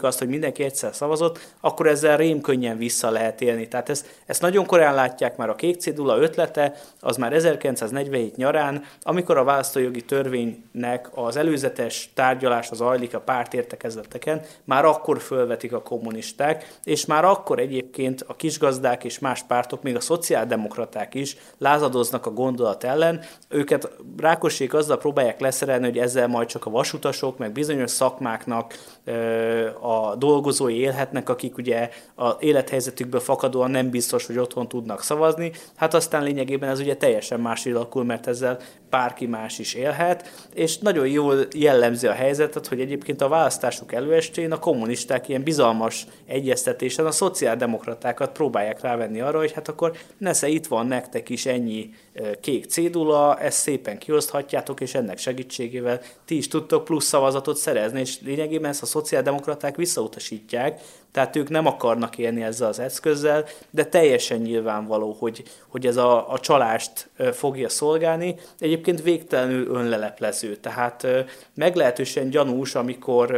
[0.00, 3.68] azt, hogy mindenki egyszer szavazott, akkor ezzel rémkönnyen vissza lehet élni.
[3.68, 8.84] Tehát ezt, ezt nagyon korán látják már a kék cédula ötlete, az már 1947 nyarán,
[9.02, 15.82] amikor a választójogi törvénynek az előzetes tárgyalás az ajlik a pártértekezeteken, már akkor fölvetik a
[15.82, 22.26] kommunisták, és már akkor egyébként a kisgazdák és más pártok, még a szociáldemokraták is lázadoznak
[22.26, 23.20] a gondolat ellen.
[23.48, 28.74] Őket Rákosék azzal próbálják leszerelni, hogy ezzel majd csak a vasutasok, meg bizonyos szakmáknak
[29.80, 35.94] a dolgozói élhetnek, akik ugye a élethelyzetükből fakadóan nem biztos, hogy otthon tudnak szavazni, hát
[35.94, 38.58] aztán lényegében ez ugye teljesen más alakul, mert ezzel
[38.90, 44.52] bárki más is élhet, és nagyon jól jellemzi a helyzetet, hogy egyébként a választások előestén
[44.52, 50.66] a kommunisták ilyen bizalmas egyeztetésen a szociáldemokratákat próbálják rávenni arra, hogy hát akkor nesze itt
[50.66, 51.90] van nektek is ennyi
[52.40, 58.20] kék cédula, ezt szépen kioszthatjátok, és ennek segítségével ti is tudtok plusz szavazatot szerezni, és
[58.20, 60.80] lényegében ezt a szociáldemokraták visszautasítják,
[61.12, 66.32] tehát ők nem akarnak élni ezzel az eszközzel, de teljesen nyilvánvaló, hogy, hogy ez a,
[66.32, 68.34] a csalást fogja szolgálni.
[68.58, 71.06] Egyébként végtelenül önleleplező, tehát
[71.54, 73.34] meglehetősen gyanús, amikor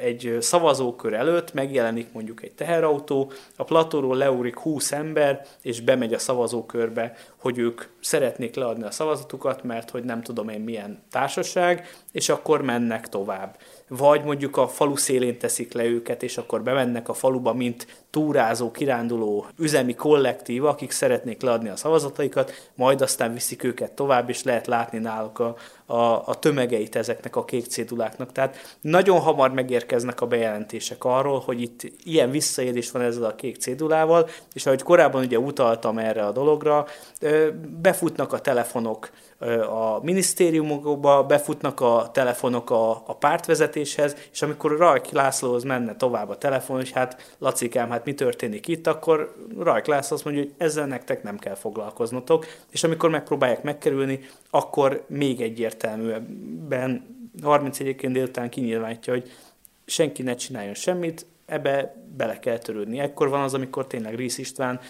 [0.00, 6.18] egy szavazókör előtt megjelenik mondjuk egy teherautó, a platóról leúrik 20 ember, és bemegy a
[6.18, 12.28] szavazókörbe, hogy ők szeretnék leadni a szavazatukat, mert hogy nem tudom én milyen társaság, és
[12.28, 13.56] akkor mennek tovább
[13.88, 18.70] vagy mondjuk a falu szélén teszik le őket, és akkor bemennek a faluba, mint túrázó,
[18.70, 24.66] kiránduló üzemi kollektív, akik szeretnék leadni a szavazataikat, majd aztán viszik őket tovább, és lehet
[24.66, 25.56] látni náluk a,
[25.90, 28.32] a, a tömegeit ezeknek a kék céduláknak.
[28.32, 33.56] Tehát nagyon hamar megérkeznek a bejelentések arról, hogy itt ilyen visszaélés van ezzel a kék
[33.56, 36.86] cédulával, és ahogy korábban ugye utaltam erre a dologra,
[37.82, 39.10] befutnak a telefonok
[39.70, 46.38] a minisztériumokba, befutnak a telefonok a, a pártvezetéshez, és amikor Rajk Lászlóhoz menne tovább a
[46.38, 50.86] telefon, hogy hát Lacikám, hát mi történik itt, akkor Rajk László azt mondja, hogy ezzel
[50.86, 54.20] nektek nem kell foglalkoznotok, és amikor megpróbálják megkerülni,
[54.50, 55.40] akkor még
[55.84, 59.30] egyértelműen 31-én délután kinyilvánítja, hogy
[59.86, 62.98] senki ne csináljon semmit, ebbe bele kell törődni.
[62.98, 64.80] Ekkor van az, amikor tényleg Rész István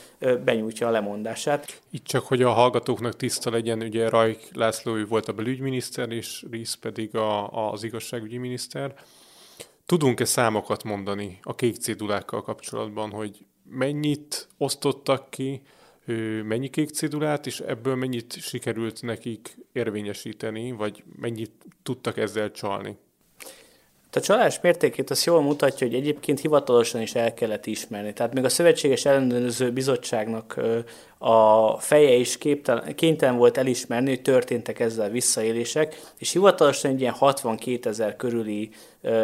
[0.44, 1.80] benyújtja a lemondását.
[1.90, 6.74] Itt csak, hogy a hallgatóknak tiszta legyen, ugye Rajk László volt a belügyminiszter, és Rész
[6.74, 8.94] pedig a, az igazságügyi miniszter.
[9.86, 15.62] Tudunk-e számokat mondani a kék cédulákkal kapcsolatban, hogy mennyit osztottak ki,
[16.44, 22.96] mennyi kék cédulát, és ebből mennyit sikerült nekik érvényesíteni, vagy mennyit tudtak ezzel csalni?
[24.12, 28.12] A csalás mértékét azt jól mutatja, hogy egyébként hivatalosan is el kellett ismerni.
[28.12, 30.60] Tehát még a Szövetséges Ellenőrző Bizottságnak
[31.18, 37.12] a feje is képtelen, kénytelen volt elismerni, hogy történtek ezzel visszaélések, és hivatalosan egy ilyen
[37.12, 38.70] 62 ezer körüli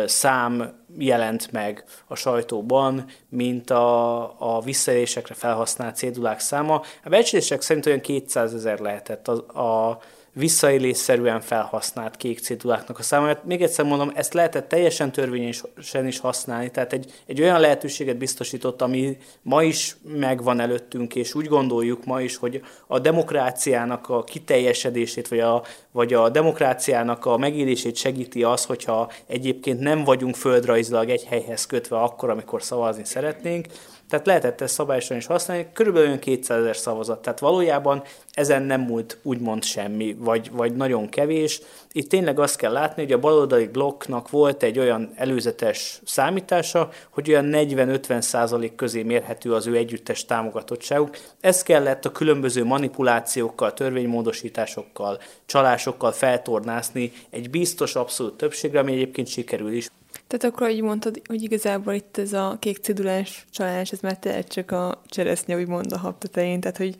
[0.07, 6.83] szám jelent meg a sajtóban, mint a, a visszaélésekre felhasznált cédulák száma.
[7.05, 9.99] A becslések szerint olyan 200 ezer lehetett a, a
[10.35, 13.27] visszaélésszerűen felhasznált kék céduláknak a száma.
[13.27, 18.17] Mert még egyszer mondom, ezt lehetett teljesen törvényesen is használni, tehát egy, egy olyan lehetőséget
[18.17, 24.25] biztosított, ami ma is megvan előttünk, és úgy gondoljuk ma is, hogy a demokráciának a
[24.25, 31.09] kiteljesedését, vagy a, vagy a demokráciának a megélését segíti az, hogyha egyébként nem vagyunk földrajzilag
[31.09, 33.67] egy helyhez kötve akkor, amikor szavazni szeretnénk,
[34.09, 37.23] tehát lehetett ezt szabályosan is használni, körülbelül olyan 200 ezer szavazat.
[37.23, 41.61] Tehát valójában ezen nem múlt úgymond semmi, vagy, vagy nagyon kevés.
[41.93, 47.31] Itt tényleg azt kell látni, hogy a baloldali blokknak volt egy olyan előzetes számítása, hogy
[47.31, 51.17] olyan 40-50 százalék közé mérhető az ő együttes támogatottságuk.
[51.41, 59.73] Ez kellett a különböző manipulációkkal, törvénymódosításokkal, csalásokkal feltornászni egy biztos abszolút többségre, ami egyébként sikerül
[59.73, 59.89] is.
[60.37, 64.47] Tehát akkor, hogy mondtad, hogy igazából itt ez a kék cédulás csalás, ez már tényleg
[64.47, 66.97] csak a cseresznye, mond a hap tetején, tehát hogy,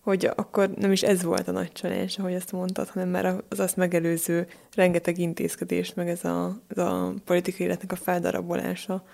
[0.00, 3.60] hogy akkor nem is ez volt a nagy csalás, ahogy azt mondtad, hanem már az
[3.60, 9.04] azt megelőző rengeteg intézkedés, meg ez a, ez a politikai életnek a feldarabolása.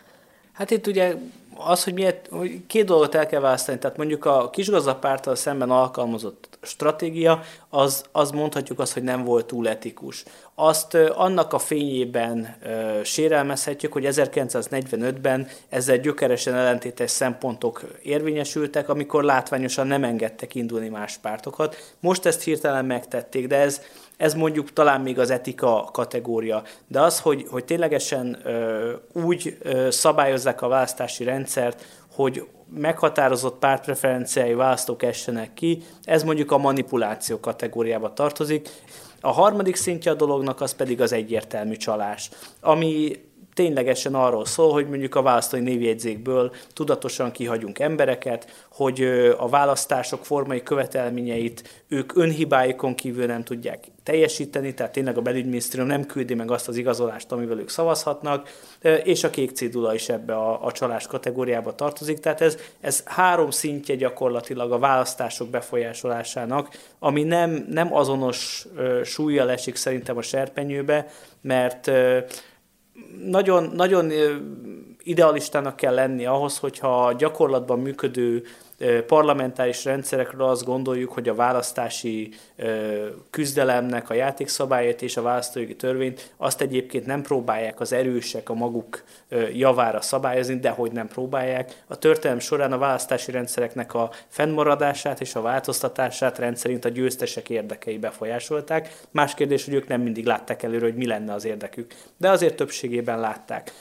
[0.55, 1.15] Hát itt ugye
[1.57, 6.59] az, hogy, miért, hogy két dolgot el kell választani, tehát mondjuk a kisgazdapárttal szemben alkalmazott
[6.63, 10.25] stratégia, az, az mondhatjuk azt, hogy nem volt túl etikus.
[10.55, 19.87] Azt annak a fényében ö, sérelmezhetjük, hogy 1945-ben ezzel gyökeresen ellentétes szempontok érvényesültek, amikor látványosan
[19.87, 21.95] nem engedtek indulni más pártokat.
[22.01, 23.81] Most ezt hirtelen megtették, de ez,
[24.17, 26.63] ez mondjuk talán még az etika kategória.
[26.87, 31.85] De az, hogy, hogy ténylegesen ö, úgy ö, szabályozzák a választási rendszert,
[32.15, 38.69] hogy meghatározott pártpreferenciái választók essenek ki, ez mondjuk a manipuláció kategóriába tartozik.
[39.21, 43.23] A harmadik szintje a dolognak az pedig az egyértelmű csalás, ami
[43.55, 49.03] ténylegesen arról szól, hogy mondjuk a választói névjegyzékből tudatosan kihagyunk embereket, hogy
[49.39, 56.07] a választások formai követelményeit ők önhibáikon kívül nem tudják teljesíteni, tehát tényleg a belügyminisztérium nem
[56.07, 58.49] küldi meg azt az igazolást, amivel ők szavazhatnak,
[59.05, 62.21] és a kék cédula is ebbe a, a csalás kategóriába tartozik.
[62.21, 68.67] Tehát ez, ez három szintje gyakorlatilag a választások befolyásolásának, ami nem, nem azonos
[69.05, 71.07] súlyjal esik szerintem a serpenyőbe,
[71.41, 71.91] mert
[73.27, 74.13] nagyon, nagyon
[75.03, 78.43] idealistának kell lenni ahhoz, hogyha gyakorlatban működő
[79.07, 82.35] parlamentáris rendszerekről azt gondoljuk, hogy a választási
[83.31, 89.05] küzdelemnek a játékszabályait és a választójogi törvényt azt egyébként nem próbálják az erősek a maguk
[89.53, 91.83] javára szabályozni, de hogy nem próbálják.
[91.87, 97.99] A történelem során a választási rendszereknek a fennmaradását és a változtatását rendszerint a győztesek érdekei
[97.99, 99.01] befolyásolták.
[99.11, 102.57] Más kérdés, hogy ők nem mindig látták előre, hogy mi lenne az érdekük, de azért
[102.57, 103.73] többségében látták.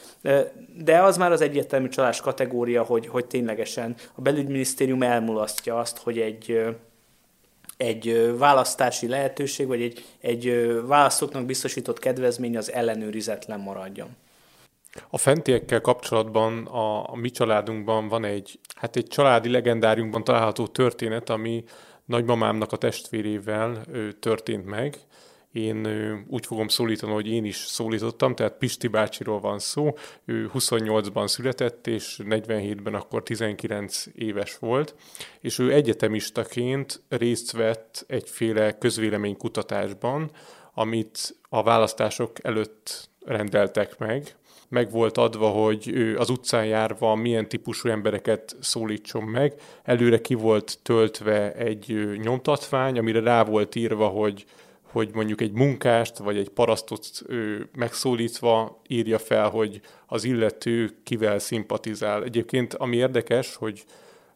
[0.83, 6.19] De az már az egyértelmű csalás kategória, hogy, hogy ténylegesen a belügyminisztérium elmulasztja azt, hogy
[6.19, 6.75] egy
[7.77, 14.15] egy választási lehetőség, vagy egy, egy választóknak biztosított kedvezmény az ellenőrizetlen maradjon.
[15.09, 21.29] A fentiekkel kapcsolatban a, a mi családunkban van egy, hát egy családi legendáriumban található történet,
[21.29, 21.63] ami
[22.05, 24.97] nagymamámnak a testvérével ö, történt meg
[25.53, 25.87] én
[26.27, 31.87] úgy fogom szólítani, hogy én is szólítottam, tehát Pisti bácsiról van szó, ő 28-ban született,
[31.87, 34.95] és 47-ben akkor 19 éves volt,
[35.39, 40.31] és ő egyetemistaként részt vett egyféle közvéleménykutatásban,
[40.73, 44.35] amit a választások előtt rendeltek meg,
[44.69, 49.53] meg volt adva, hogy az utcán járva milyen típusú embereket szólítson meg.
[49.83, 54.45] Előre ki volt töltve egy nyomtatvány, amire rá volt írva, hogy
[54.93, 61.39] hogy mondjuk egy munkást vagy egy parasztot ő, megszólítva írja fel, hogy az illető kivel
[61.39, 62.23] szimpatizál.
[62.23, 63.83] Egyébként ami érdekes, hogy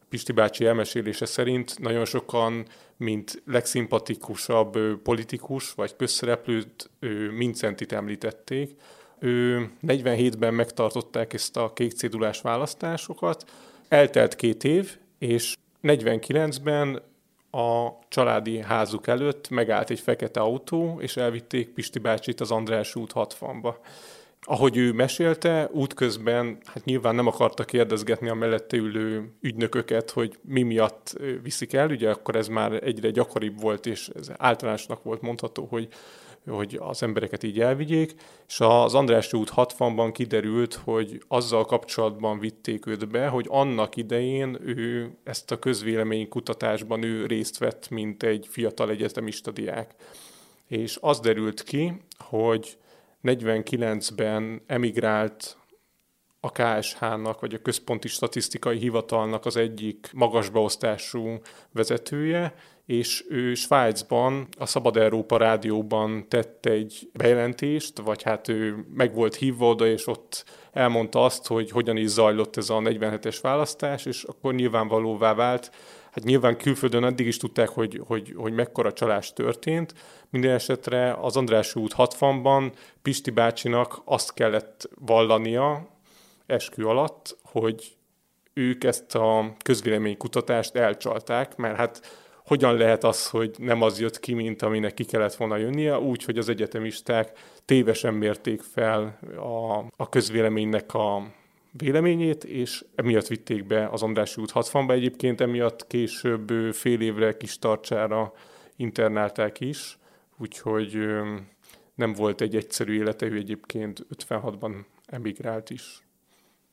[0.10, 2.66] Pisti bácsi elmesélése szerint nagyon sokan,
[2.98, 6.90] mint legszimpatikusabb politikus vagy közszereplőt
[7.38, 8.76] Mincentit említették.
[9.20, 13.52] Ő 47-ben megtartották ezt a kék cédulás választásokat,
[13.88, 17.02] eltelt két év, és 49-ben
[17.52, 23.12] a családi házuk előtt megállt egy fekete autó, és elvitték Pisti bácsit az András út
[23.16, 23.76] 60-ba.
[24.42, 30.62] Ahogy ő mesélte, útközben hát nyilván nem akarta kérdezgetni a mellette ülő ügynököket, hogy mi
[30.62, 35.68] miatt viszik el, ugye akkor ez már egyre gyakoribb volt, és ez általánosnak volt mondható,
[35.70, 35.88] hogy
[36.48, 38.14] hogy az embereket így elvigyék,
[38.48, 44.58] és az András út 60-ban kiderült, hogy azzal kapcsolatban vitték őt be, hogy annak idején
[44.62, 49.96] ő ezt a közvélemény kutatásban ő részt vett, mint egy fiatal egyetemista diák.
[50.68, 52.78] És az derült ki, hogy
[53.24, 55.58] 49-ben emigrált
[56.40, 61.40] a KSH-nak, vagy a Központi Statisztikai Hivatalnak az egyik magas beosztású
[61.72, 62.54] vezetője,
[62.88, 69.36] és ő Svájcban a Szabad Európa rádióban tett egy bejelentést, vagy hát ő meg volt
[69.36, 74.24] hívva oda, és ott elmondta azt, hogy hogyan is zajlott ez a 47-es választás, és
[74.24, 75.72] akkor nyilvánvalóvá vált,
[76.12, 79.94] hát nyilván külföldön addig is tudták, hogy, hogy, hogy mekkora csalás történt.
[80.30, 82.72] Minden esetre az András út 60-ban
[83.02, 85.88] Pisti bácsinak azt kellett vallania
[86.46, 87.96] eskü alatt, hogy
[88.54, 94.34] ők ezt a közvéleménykutatást elcsalták, mert hát hogyan lehet az, hogy nem az jött ki,
[94.34, 100.10] mint aminek ki kellett volna jönnie, úgy, hogy az egyetemisták tévesen mérték fel a, a
[100.10, 101.24] közvéleménynek a
[101.72, 104.92] véleményét, és emiatt vitték be az Andrássy út 60-ba.
[104.92, 108.34] Egyébként emiatt később fél évre kis tartsára
[108.76, 109.98] internálták is,
[110.38, 110.98] úgyhogy
[111.96, 114.74] nem volt egy egyszerű élete, ő egyébként 56-ban
[115.06, 116.02] emigrált is.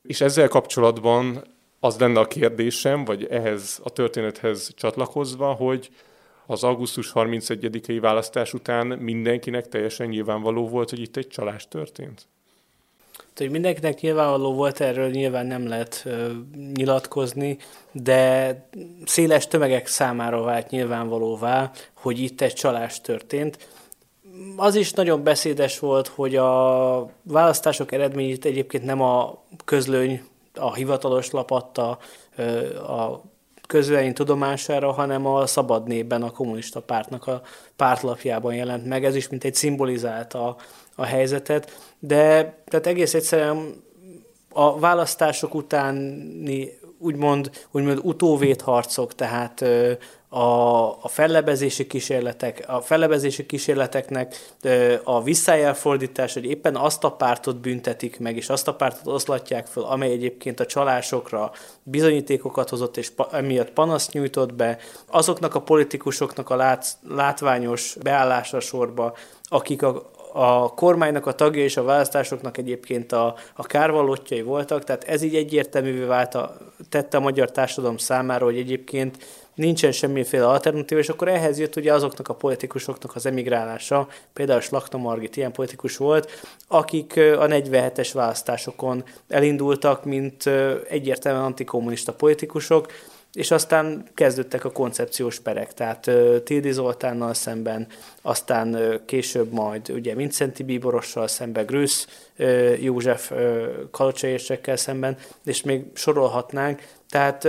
[0.02, 1.53] És ezzel kapcsolatban
[1.84, 5.90] az lenne a kérdésem, vagy ehhez a történethez csatlakozva, hogy
[6.46, 12.26] az augusztus 31-i választás után mindenkinek teljesen nyilvánvaló volt, hogy itt egy csalás történt?
[13.36, 16.30] hogy mindenkinek nyilvánvaló volt, erről nyilván nem lehet ö,
[16.74, 17.58] nyilatkozni,
[17.92, 18.68] de
[19.04, 23.68] széles tömegek számára vált nyilvánvalóvá, hogy itt egy csalás történt.
[24.56, 30.22] Az is nagyon beszédes volt, hogy a választások eredményét egyébként nem a közlöny,
[30.54, 31.98] a hivatalos lap adta
[32.86, 33.20] a
[33.66, 37.42] közvélemény tudomására, hanem a Szabad Népben, a kommunista pártnak a
[37.76, 39.04] pártlapjában jelent meg.
[39.04, 40.56] Ez is mint egy szimbolizálta
[40.94, 43.82] a helyzetet, de tehát egész egyszerűen
[44.48, 49.64] a választások utáni úgymond, úgymond utóvédharcok, tehát
[50.34, 54.54] a, a fellebezési kísérletek, a fellebezési kísérleteknek
[55.04, 59.84] a visszájelfordítás, hogy éppen azt a pártot büntetik meg, és azt a pártot oszlatják föl,
[59.84, 64.78] amely egyébként a csalásokra bizonyítékokat hozott, és emiatt panaszt nyújtott be,
[65.10, 69.16] azoknak a politikusoknak a lát, látványos beállása sorba,
[69.48, 75.04] akik a, a kormánynak a tagja és a választásoknak egyébként a, a kárvallottjai voltak, tehát
[75.04, 76.56] ez így egyértelművé vált a,
[76.88, 79.18] tette a magyar társadalom számára, hogy egyébként
[79.54, 84.98] nincsen semmiféle alternatív, és akkor ehhez jött ugye azoknak a politikusoknak az emigrálása, például Slakta
[84.98, 86.30] Margit ilyen politikus volt,
[86.68, 90.46] akik a 47-es választásokon elindultak, mint
[90.88, 92.92] egyértelműen antikommunista politikusok,
[93.32, 96.10] és aztán kezdődtek a koncepciós perek, tehát
[96.44, 97.86] Tildi Zoltánnal szemben,
[98.22, 102.08] aztán később majd ugye Vincenti Bíborossal szemben, Grősz
[102.80, 103.32] József
[103.90, 106.82] kalocsaérsekkel szemben, és még sorolhatnánk.
[107.08, 107.48] Tehát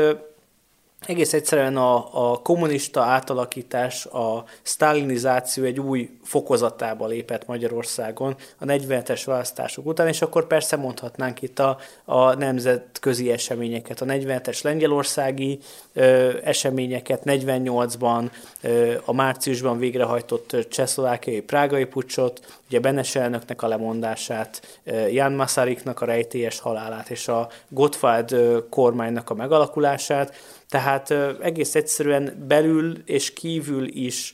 [1.07, 9.21] egész egyszerűen a, a kommunista átalakítás, a sztálinizáció egy új fokozatába lépett Magyarországon a 47-es
[9.25, 15.59] választások után, és akkor persze mondhatnánk itt a, a nemzetközi eseményeket, a 47-es lengyelországi
[15.93, 18.29] ö, eseményeket, 48-ban
[18.61, 24.79] ö, a márciusban végrehajtott csehszlovákiai prágai pucsot, ugye Benes elnöknek a lemondását,
[25.09, 28.35] Jan Masaryknak a rejtélyes halálát és a Gottwald
[28.69, 30.33] kormánynak a megalakulását,
[30.69, 31.11] tehát
[31.41, 34.33] egész egyszerűen belül és kívül is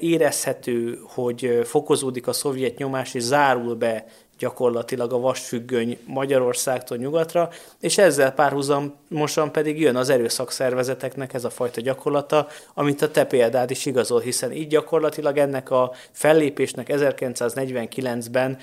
[0.00, 4.04] érezhető, hogy fokozódik a szovjet nyomás, és zárul be
[4.40, 7.48] gyakorlatilag a vasfüggöny Magyarországtól nyugatra,
[7.80, 13.70] és ezzel párhuzamosan pedig jön az erőszakszervezeteknek ez a fajta gyakorlata, amit a te példád
[13.70, 18.58] is igazol, hiszen így gyakorlatilag ennek a fellépésnek 1949-ben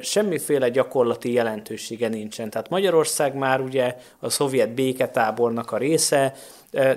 [0.00, 2.50] semmiféle gyakorlati jelentősége nincsen.
[2.50, 6.34] Tehát Magyarország már ugye a szovjet béketábornak a része,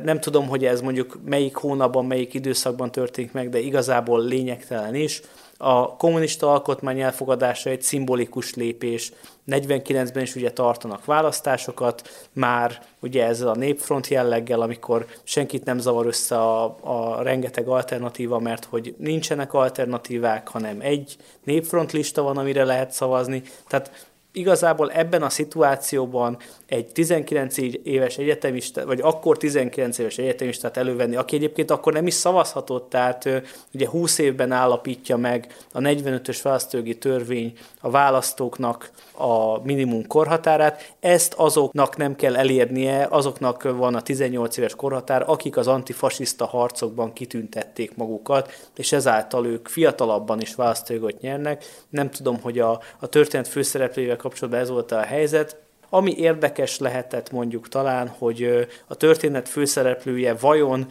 [0.04, 5.22] nem tudom, hogy ez mondjuk melyik hónapban, melyik időszakban történik meg, de igazából lényegtelen is
[5.64, 9.12] a kommunista alkotmány elfogadása egy szimbolikus lépés.
[9.48, 16.06] 49-ben is ugye tartanak választásokat, már ugye ezzel a népfront jelleggel, amikor senkit nem zavar
[16.06, 22.64] össze a, a rengeteg alternatíva, mert hogy nincsenek alternatívák, hanem egy népfront lista van, amire
[22.64, 23.42] lehet szavazni.
[23.68, 31.16] Tehát igazából ebben a szituációban egy 19 éves egyetemista, vagy akkor 19 éves egyetemistát elővenni,
[31.16, 33.30] aki egyébként akkor nem is szavazhatott, tehát
[33.74, 41.34] ugye 20 évben állapítja meg a 45-ös választógi törvény a választóknak a minimum korhatárát, ezt
[41.34, 47.96] azoknak nem kell elérnie, azoknak van a 18 éves korhatár, akik az antifasiszta harcokban kitüntették
[47.96, 51.66] magukat, és ezáltal ők fiatalabban is választójogot nyernek.
[51.90, 55.58] Nem tudom, hogy a, a történet főszereplőjével kapcsolatban ez volt a helyzet,
[55.90, 60.88] ami érdekes lehetett mondjuk talán, hogy a történet főszereplője vajon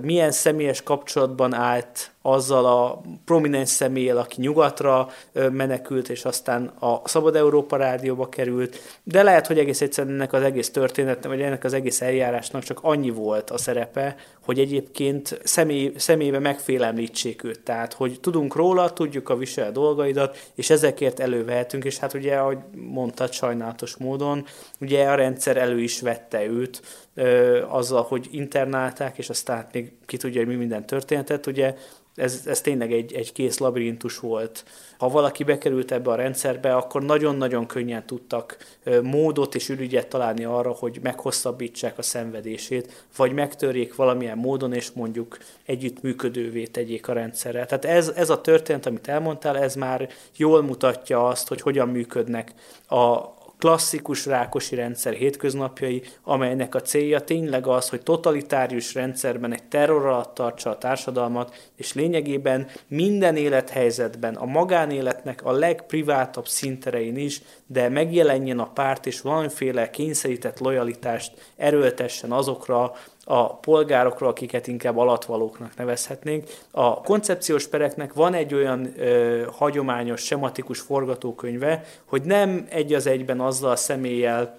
[0.00, 5.08] milyen személyes kapcsolatban állt azzal a prominens személlyel, aki nyugatra
[5.52, 10.42] menekült, és aztán a Szabad Európa rádióba került, de lehet, hogy egész egyszerűen ennek az
[10.42, 15.92] egész történetnek, vagy ennek az egész eljárásnak csak annyi volt a szerepe, hogy egyébként személy,
[15.96, 17.60] személybe megfélemlítsék őt.
[17.60, 22.58] Tehát, hogy tudunk róla, tudjuk a visel dolgaidat, és ezekért elővehetünk, és hát ugye, ahogy
[22.74, 24.44] mondtad, sajnálatos módon,
[24.80, 26.82] ugye a rendszer elő is vette őt,
[27.14, 31.74] ö, azzal, hogy internálták, és aztán még ki tudja, hogy mi minden történetet, ugye
[32.16, 34.64] ez, ez tényleg egy, egy kész labirintus volt.
[34.98, 38.56] Ha valaki bekerült ebbe a rendszerbe, akkor nagyon-nagyon könnyen tudtak
[39.02, 45.38] módot és ürügyet találni arra, hogy meghosszabbítsák a szenvedését, vagy megtörjék valamilyen módon, és mondjuk
[45.64, 47.66] együttműködővé tegyék a rendszerrel.
[47.66, 52.52] Tehát ez, ez a történet, amit elmondtál, ez már jól mutatja azt, hogy hogyan működnek
[52.88, 60.06] a, klasszikus rákosi rendszer hétköznapjai, amelynek a célja tényleg az, hogy totalitárius rendszerben egy terror
[60.06, 67.88] alatt tartsa a társadalmat, és lényegében minden élethelyzetben, a magánéletnek a legprivátabb szinterein is, de
[67.88, 72.92] megjelenjen a párt, és valamiféle kényszerített lojalitást erőltessen azokra,
[73.28, 76.44] a polgárokról, akiket inkább alatvalóknak nevezhetnénk.
[76.70, 83.40] A koncepciós pereknek van egy olyan ö, hagyományos, sematikus forgatókönyve, hogy nem egy az egyben
[83.40, 84.58] azzal a személlyel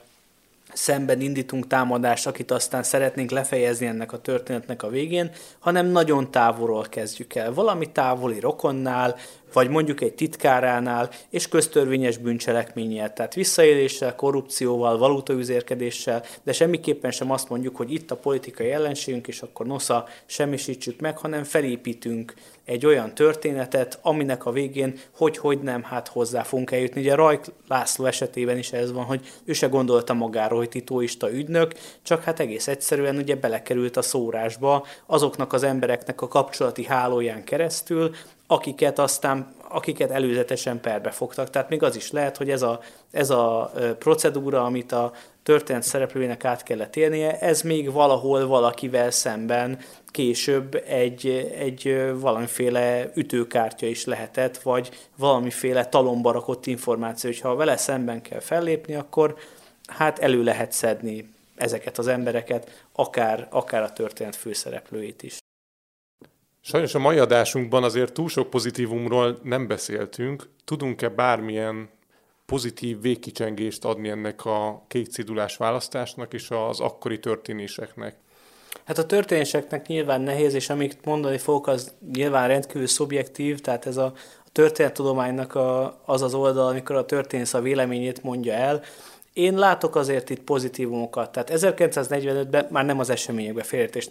[0.73, 6.85] szemben indítunk támadást, akit aztán szeretnénk lefejezni ennek a történetnek a végén, hanem nagyon távolról
[6.89, 7.53] kezdjük el.
[7.53, 9.15] Valami távoli rokonnál,
[9.53, 17.49] vagy mondjuk egy titkáránál, és köztörvényes bűncselekménnyel, tehát visszaéléssel, korrupcióval, valutaüzérkedéssel, de semmiképpen sem azt
[17.49, 22.33] mondjuk, hogy itt a politikai ellenségünk, és akkor nosza semmisítsük meg, hanem felépítünk
[22.65, 27.01] egy olyan történetet, aminek a végén hogy-hogy nem, hát hozzá fogunk eljutni.
[27.01, 31.73] Ugye Rajk László esetében is ez van, hogy ő se gondolta magáról, hogy titóista ügynök,
[32.01, 38.15] csak hát egész egyszerűen ugye belekerült a szórásba azoknak az embereknek a kapcsolati hálóján keresztül,
[38.47, 41.49] akiket aztán akiket előzetesen perbe fogtak.
[41.49, 42.79] Tehát még az is lehet, hogy ez a,
[43.11, 45.11] ez a procedúra, amit a
[45.43, 53.85] történet szereplőjének át kellett élnie, ez még valahol valakivel szemben később egy, egy valamiféle ütőkártya
[53.85, 59.35] is lehetett, vagy valamiféle talomba rakott információ, hogyha vele szemben kell fellépni, akkor
[59.87, 65.37] hát elő lehet szedni ezeket az embereket, akár, akár a történet főszereplőit is.
[66.69, 70.49] Sajnos a mai adásunkban azért túl sok pozitívumról nem beszéltünk.
[70.65, 71.89] Tudunk-e bármilyen
[72.45, 78.15] pozitív végkicsengést adni ennek a kék cédulás választásnak és az akkori történéseknek?
[78.85, 83.97] Hát a történéseknek nyilván nehéz, és amit mondani fogok, az nyilván rendkívül szubjektív, tehát ez
[83.97, 84.13] a
[84.51, 88.83] történettudománynak a, az az oldal, amikor a történész a véleményét mondja el,
[89.37, 91.31] én látok azért itt pozitívumokat.
[91.31, 94.07] Tehát 1945-ben már nem az eseményekben félretés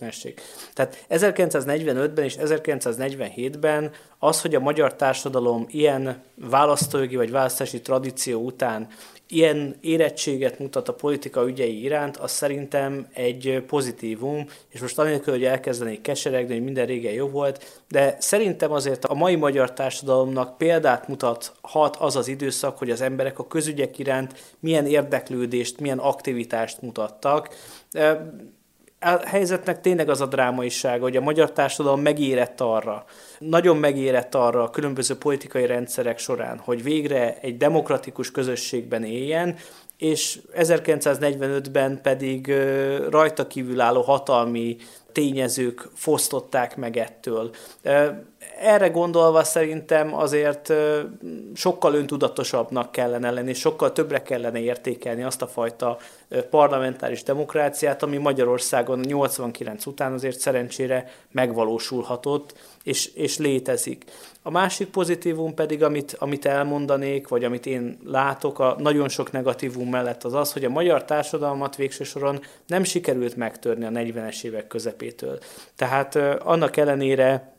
[0.74, 8.88] Tehát 1945-ben és 1947-ben az, hogy a magyar társadalom ilyen választójogi vagy választási tradíció után
[9.28, 15.44] ilyen érettséget mutat a politika ügyei iránt, az szerintem egy pozitívum, és most anélkül, hogy
[15.44, 21.08] elkezdenék keseregni, hogy minden régen jobb volt, de szerintem azért a mai magyar társadalomnak példát
[21.08, 27.54] mutathat az az időszak, hogy az emberek a közügyek iránt milyen érdeklődést, milyen aktivitást mutattak.
[29.00, 33.04] A helyzetnek tényleg az a drámaisága, hogy a magyar társadalom megérett arra,
[33.38, 39.56] nagyon megérett arra a különböző politikai rendszerek során, hogy végre egy demokratikus közösségben éljen,
[39.98, 42.54] és 1945-ben pedig
[43.10, 44.76] rajta kívülálló hatalmi
[45.12, 47.50] tényezők fosztották meg ettől
[48.60, 50.72] erre gondolva szerintem azért
[51.54, 55.98] sokkal öntudatosabbnak kellene lenni, sokkal többre kellene értékelni azt a fajta
[56.50, 64.04] parlamentáris demokráciát, ami Magyarországon 89 után azért szerencsére megvalósulhatott, és, és létezik.
[64.42, 69.88] A másik pozitívum pedig, amit, amit elmondanék, vagy amit én látok a nagyon sok negatívum
[69.88, 74.66] mellett az az, hogy a magyar társadalmat végső soron nem sikerült megtörni a 40-es évek
[74.66, 75.38] közepétől.
[75.76, 77.55] Tehát annak ellenére,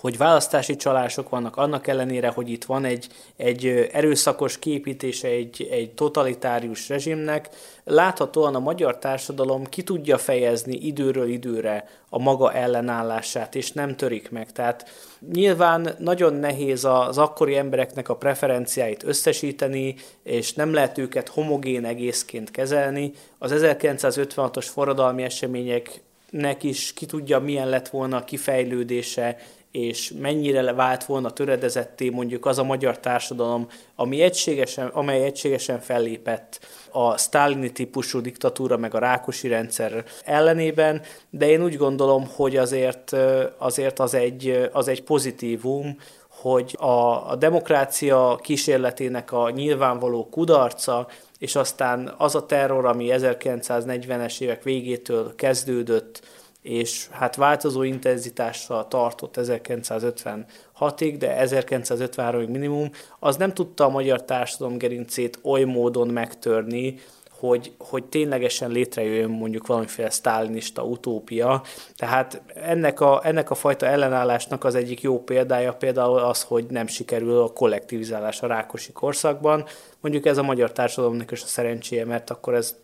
[0.00, 5.92] hogy választási csalások vannak, annak ellenére, hogy itt van egy, egy erőszakos képítése egy, egy
[5.92, 7.48] totalitárius rezsimnek,
[7.84, 14.30] láthatóan a magyar társadalom ki tudja fejezni időről időre a maga ellenállását, és nem törik
[14.30, 14.52] meg.
[14.52, 14.88] Tehát
[15.32, 22.50] nyilván nagyon nehéz az akkori embereknek a preferenciáit összesíteni, és nem lehet őket homogén egészként
[22.50, 23.12] kezelni.
[23.38, 29.36] Az 1956-os forradalmi események nek is ki tudja, milyen lett volna a kifejlődése,
[29.74, 33.66] és mennyire vált volna töredezetté mondjuk az a magyar társadalom,
[33.96, 41.48] ami egységesen, amely egységesen fellépett a sztálini típusú diktatúra meg a rákosi rendszer ellenében, de
[41.48, 43.12] én úgy gondolom, hogy azért,
[43.58, 45.96] azért az, egy, az egy pozitívum,
[46.28, 51.06] hogy a, a demokrácia kísérletének a nyilvánvaló kudarca,
[51.38, 56.22] és aztán az a terror, ami 1940-es évek végétől kezdődött,
[56.64, 64.78] és hát változó intenzitással tartott 1956-ig, de 1953-ig minimum, az nem tudta a magyar társadalom
[64.78, 66.98] gerincét oly módon megtörni,
[67.30, 71.62] hogy, hogy ténylegesen létrejöjjön mondjuk valamiféle sztálinista utópia.
[71.96, 76.86] Tehát ennek a, ennek a fajta ellenállásnak az egyik jó példája például az, hogy nem
[76.86, 79.64] sikerül a kollektivizálás a Rákosi korszakban.
[80.00, 82.76] Mondjuk ez a magyar társadalomnak is a szerencséje, mert akkor ez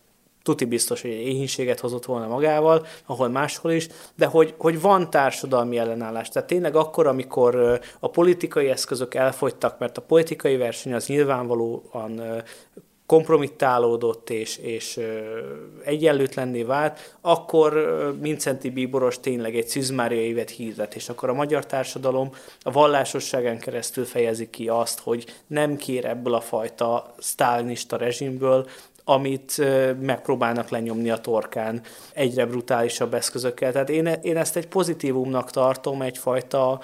[0.43, 5.09] tuti biztos, hogy egy éhínséget hozott volna magával, ahol máshol is, de hogy, hogy van
[5.09, 6.29] társadalmi ellenállás.
[6.29, 12.21] Tehát tényleg akkor, amikor a politikai eszközök elfogytak, mert a politikai verseny az nyilvánvalóan
[13.11, 14.99] kompromittálódott és, és
[15.83, 17.73] egyenlőtlenné vált, akkor
[18.21, 22.29] Mincenti Bíboros tényleg egy szűzmária évet hirdet, és akkor a magyar társadalom
[22.61, 28.67] a vallásosságán keresztül fejezi ki azt, hogy nem kér ebből a fajta sztálinista rezsimből,
[29.11, 29.61] amit
[29.99, 31.81] megpróbálnak lenyomni a torkán
[32.13, 33.71] egyre brutálisabb eszközökkel.
[33.71, 36.79] Tehát én, én ezt egy pozitívumnak tartom, egyfajta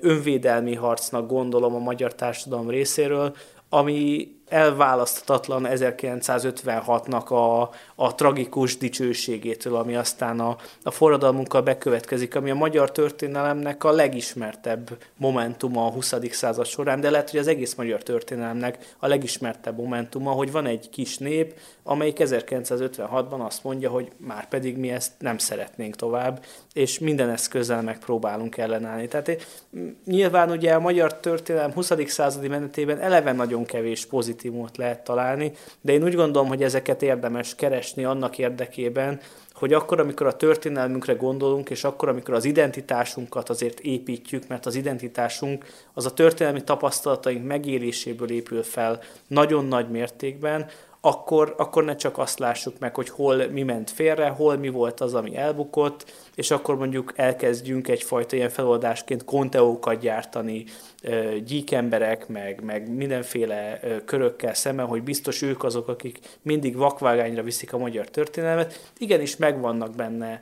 [0.00, 3.36] önvédelmi harcnak gondolom a magyar társadalom részéről,
[3.68, 12.54] ami elválaszthatatlan 1956-nak a, a tragikus dicsőségétől, ami aztán a, a forradalmunkkal bekövetkezik, ami a
[12.54, 16.14] magyar történelemnek a legismertebb momentuma a 20.
[16.30, 20.90] század során, de lehet, hogy az egész magyar történelemnek a legismertebb momentuma, hogy van egy
[20.90, 26.98] kis nép, amelyik 1956-ban azt mondja, hogy már pedig mi ezt nem szeretnénk tovább, és
[26.98, 29.08] minden eszközzel megpróbálunk ellenállni.
[29.08, 29.46] Tehát
[30.04, 31.92] nyilván ugye a magyar történelem 20.
[32.06, 34.06] századi menetében eleve nagyon kevés
[34.42, 39.20] pozitívumot lehet találni, de én úgy gondolom, hogy ezeket érdemes keresni annak érdekében,
[39.52, 44.74] hogy akkor, amikor a történelmünkre gondolunk, és akkor, amikor az identitásunkat azért építjük, mert az
[44.74, 45.64] identitásunk
[45.94, 50.66] az a történelmi tapasztalataink megéléséből épül fel nagyon nagy mértékben,
[51.04, 55.00] akkor, akkor ne csak azt lássuk meg, hogy hol mi ment félre, hol mi volt
[55.00, 60.64] az, ami elbukott, és akkor mondjuk elkezdjünk egyfajta ilyen feloldásként konteókat gyártani,
[61.44, 67.78] gyíkemberek, meg, meg mindenféle körökkel szemben, hogy biztos ők azok, akik mindig vakvágányra viszik a
[67.78, 68.90] magyar történelmet.
[68.98, 70.40] Igenis megvannak benne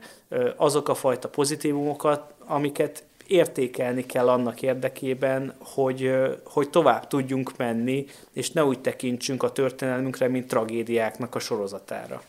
[0.55, 6.11] azok a fajta pozitívumokat, amiket értékelni kell annak érdekében, hogy,
[6.43, 12.23] hogy tovább tudjunk menni, és ne úgy tekintsünk a történelmünkre, mint tragédiáknak a sorozatára.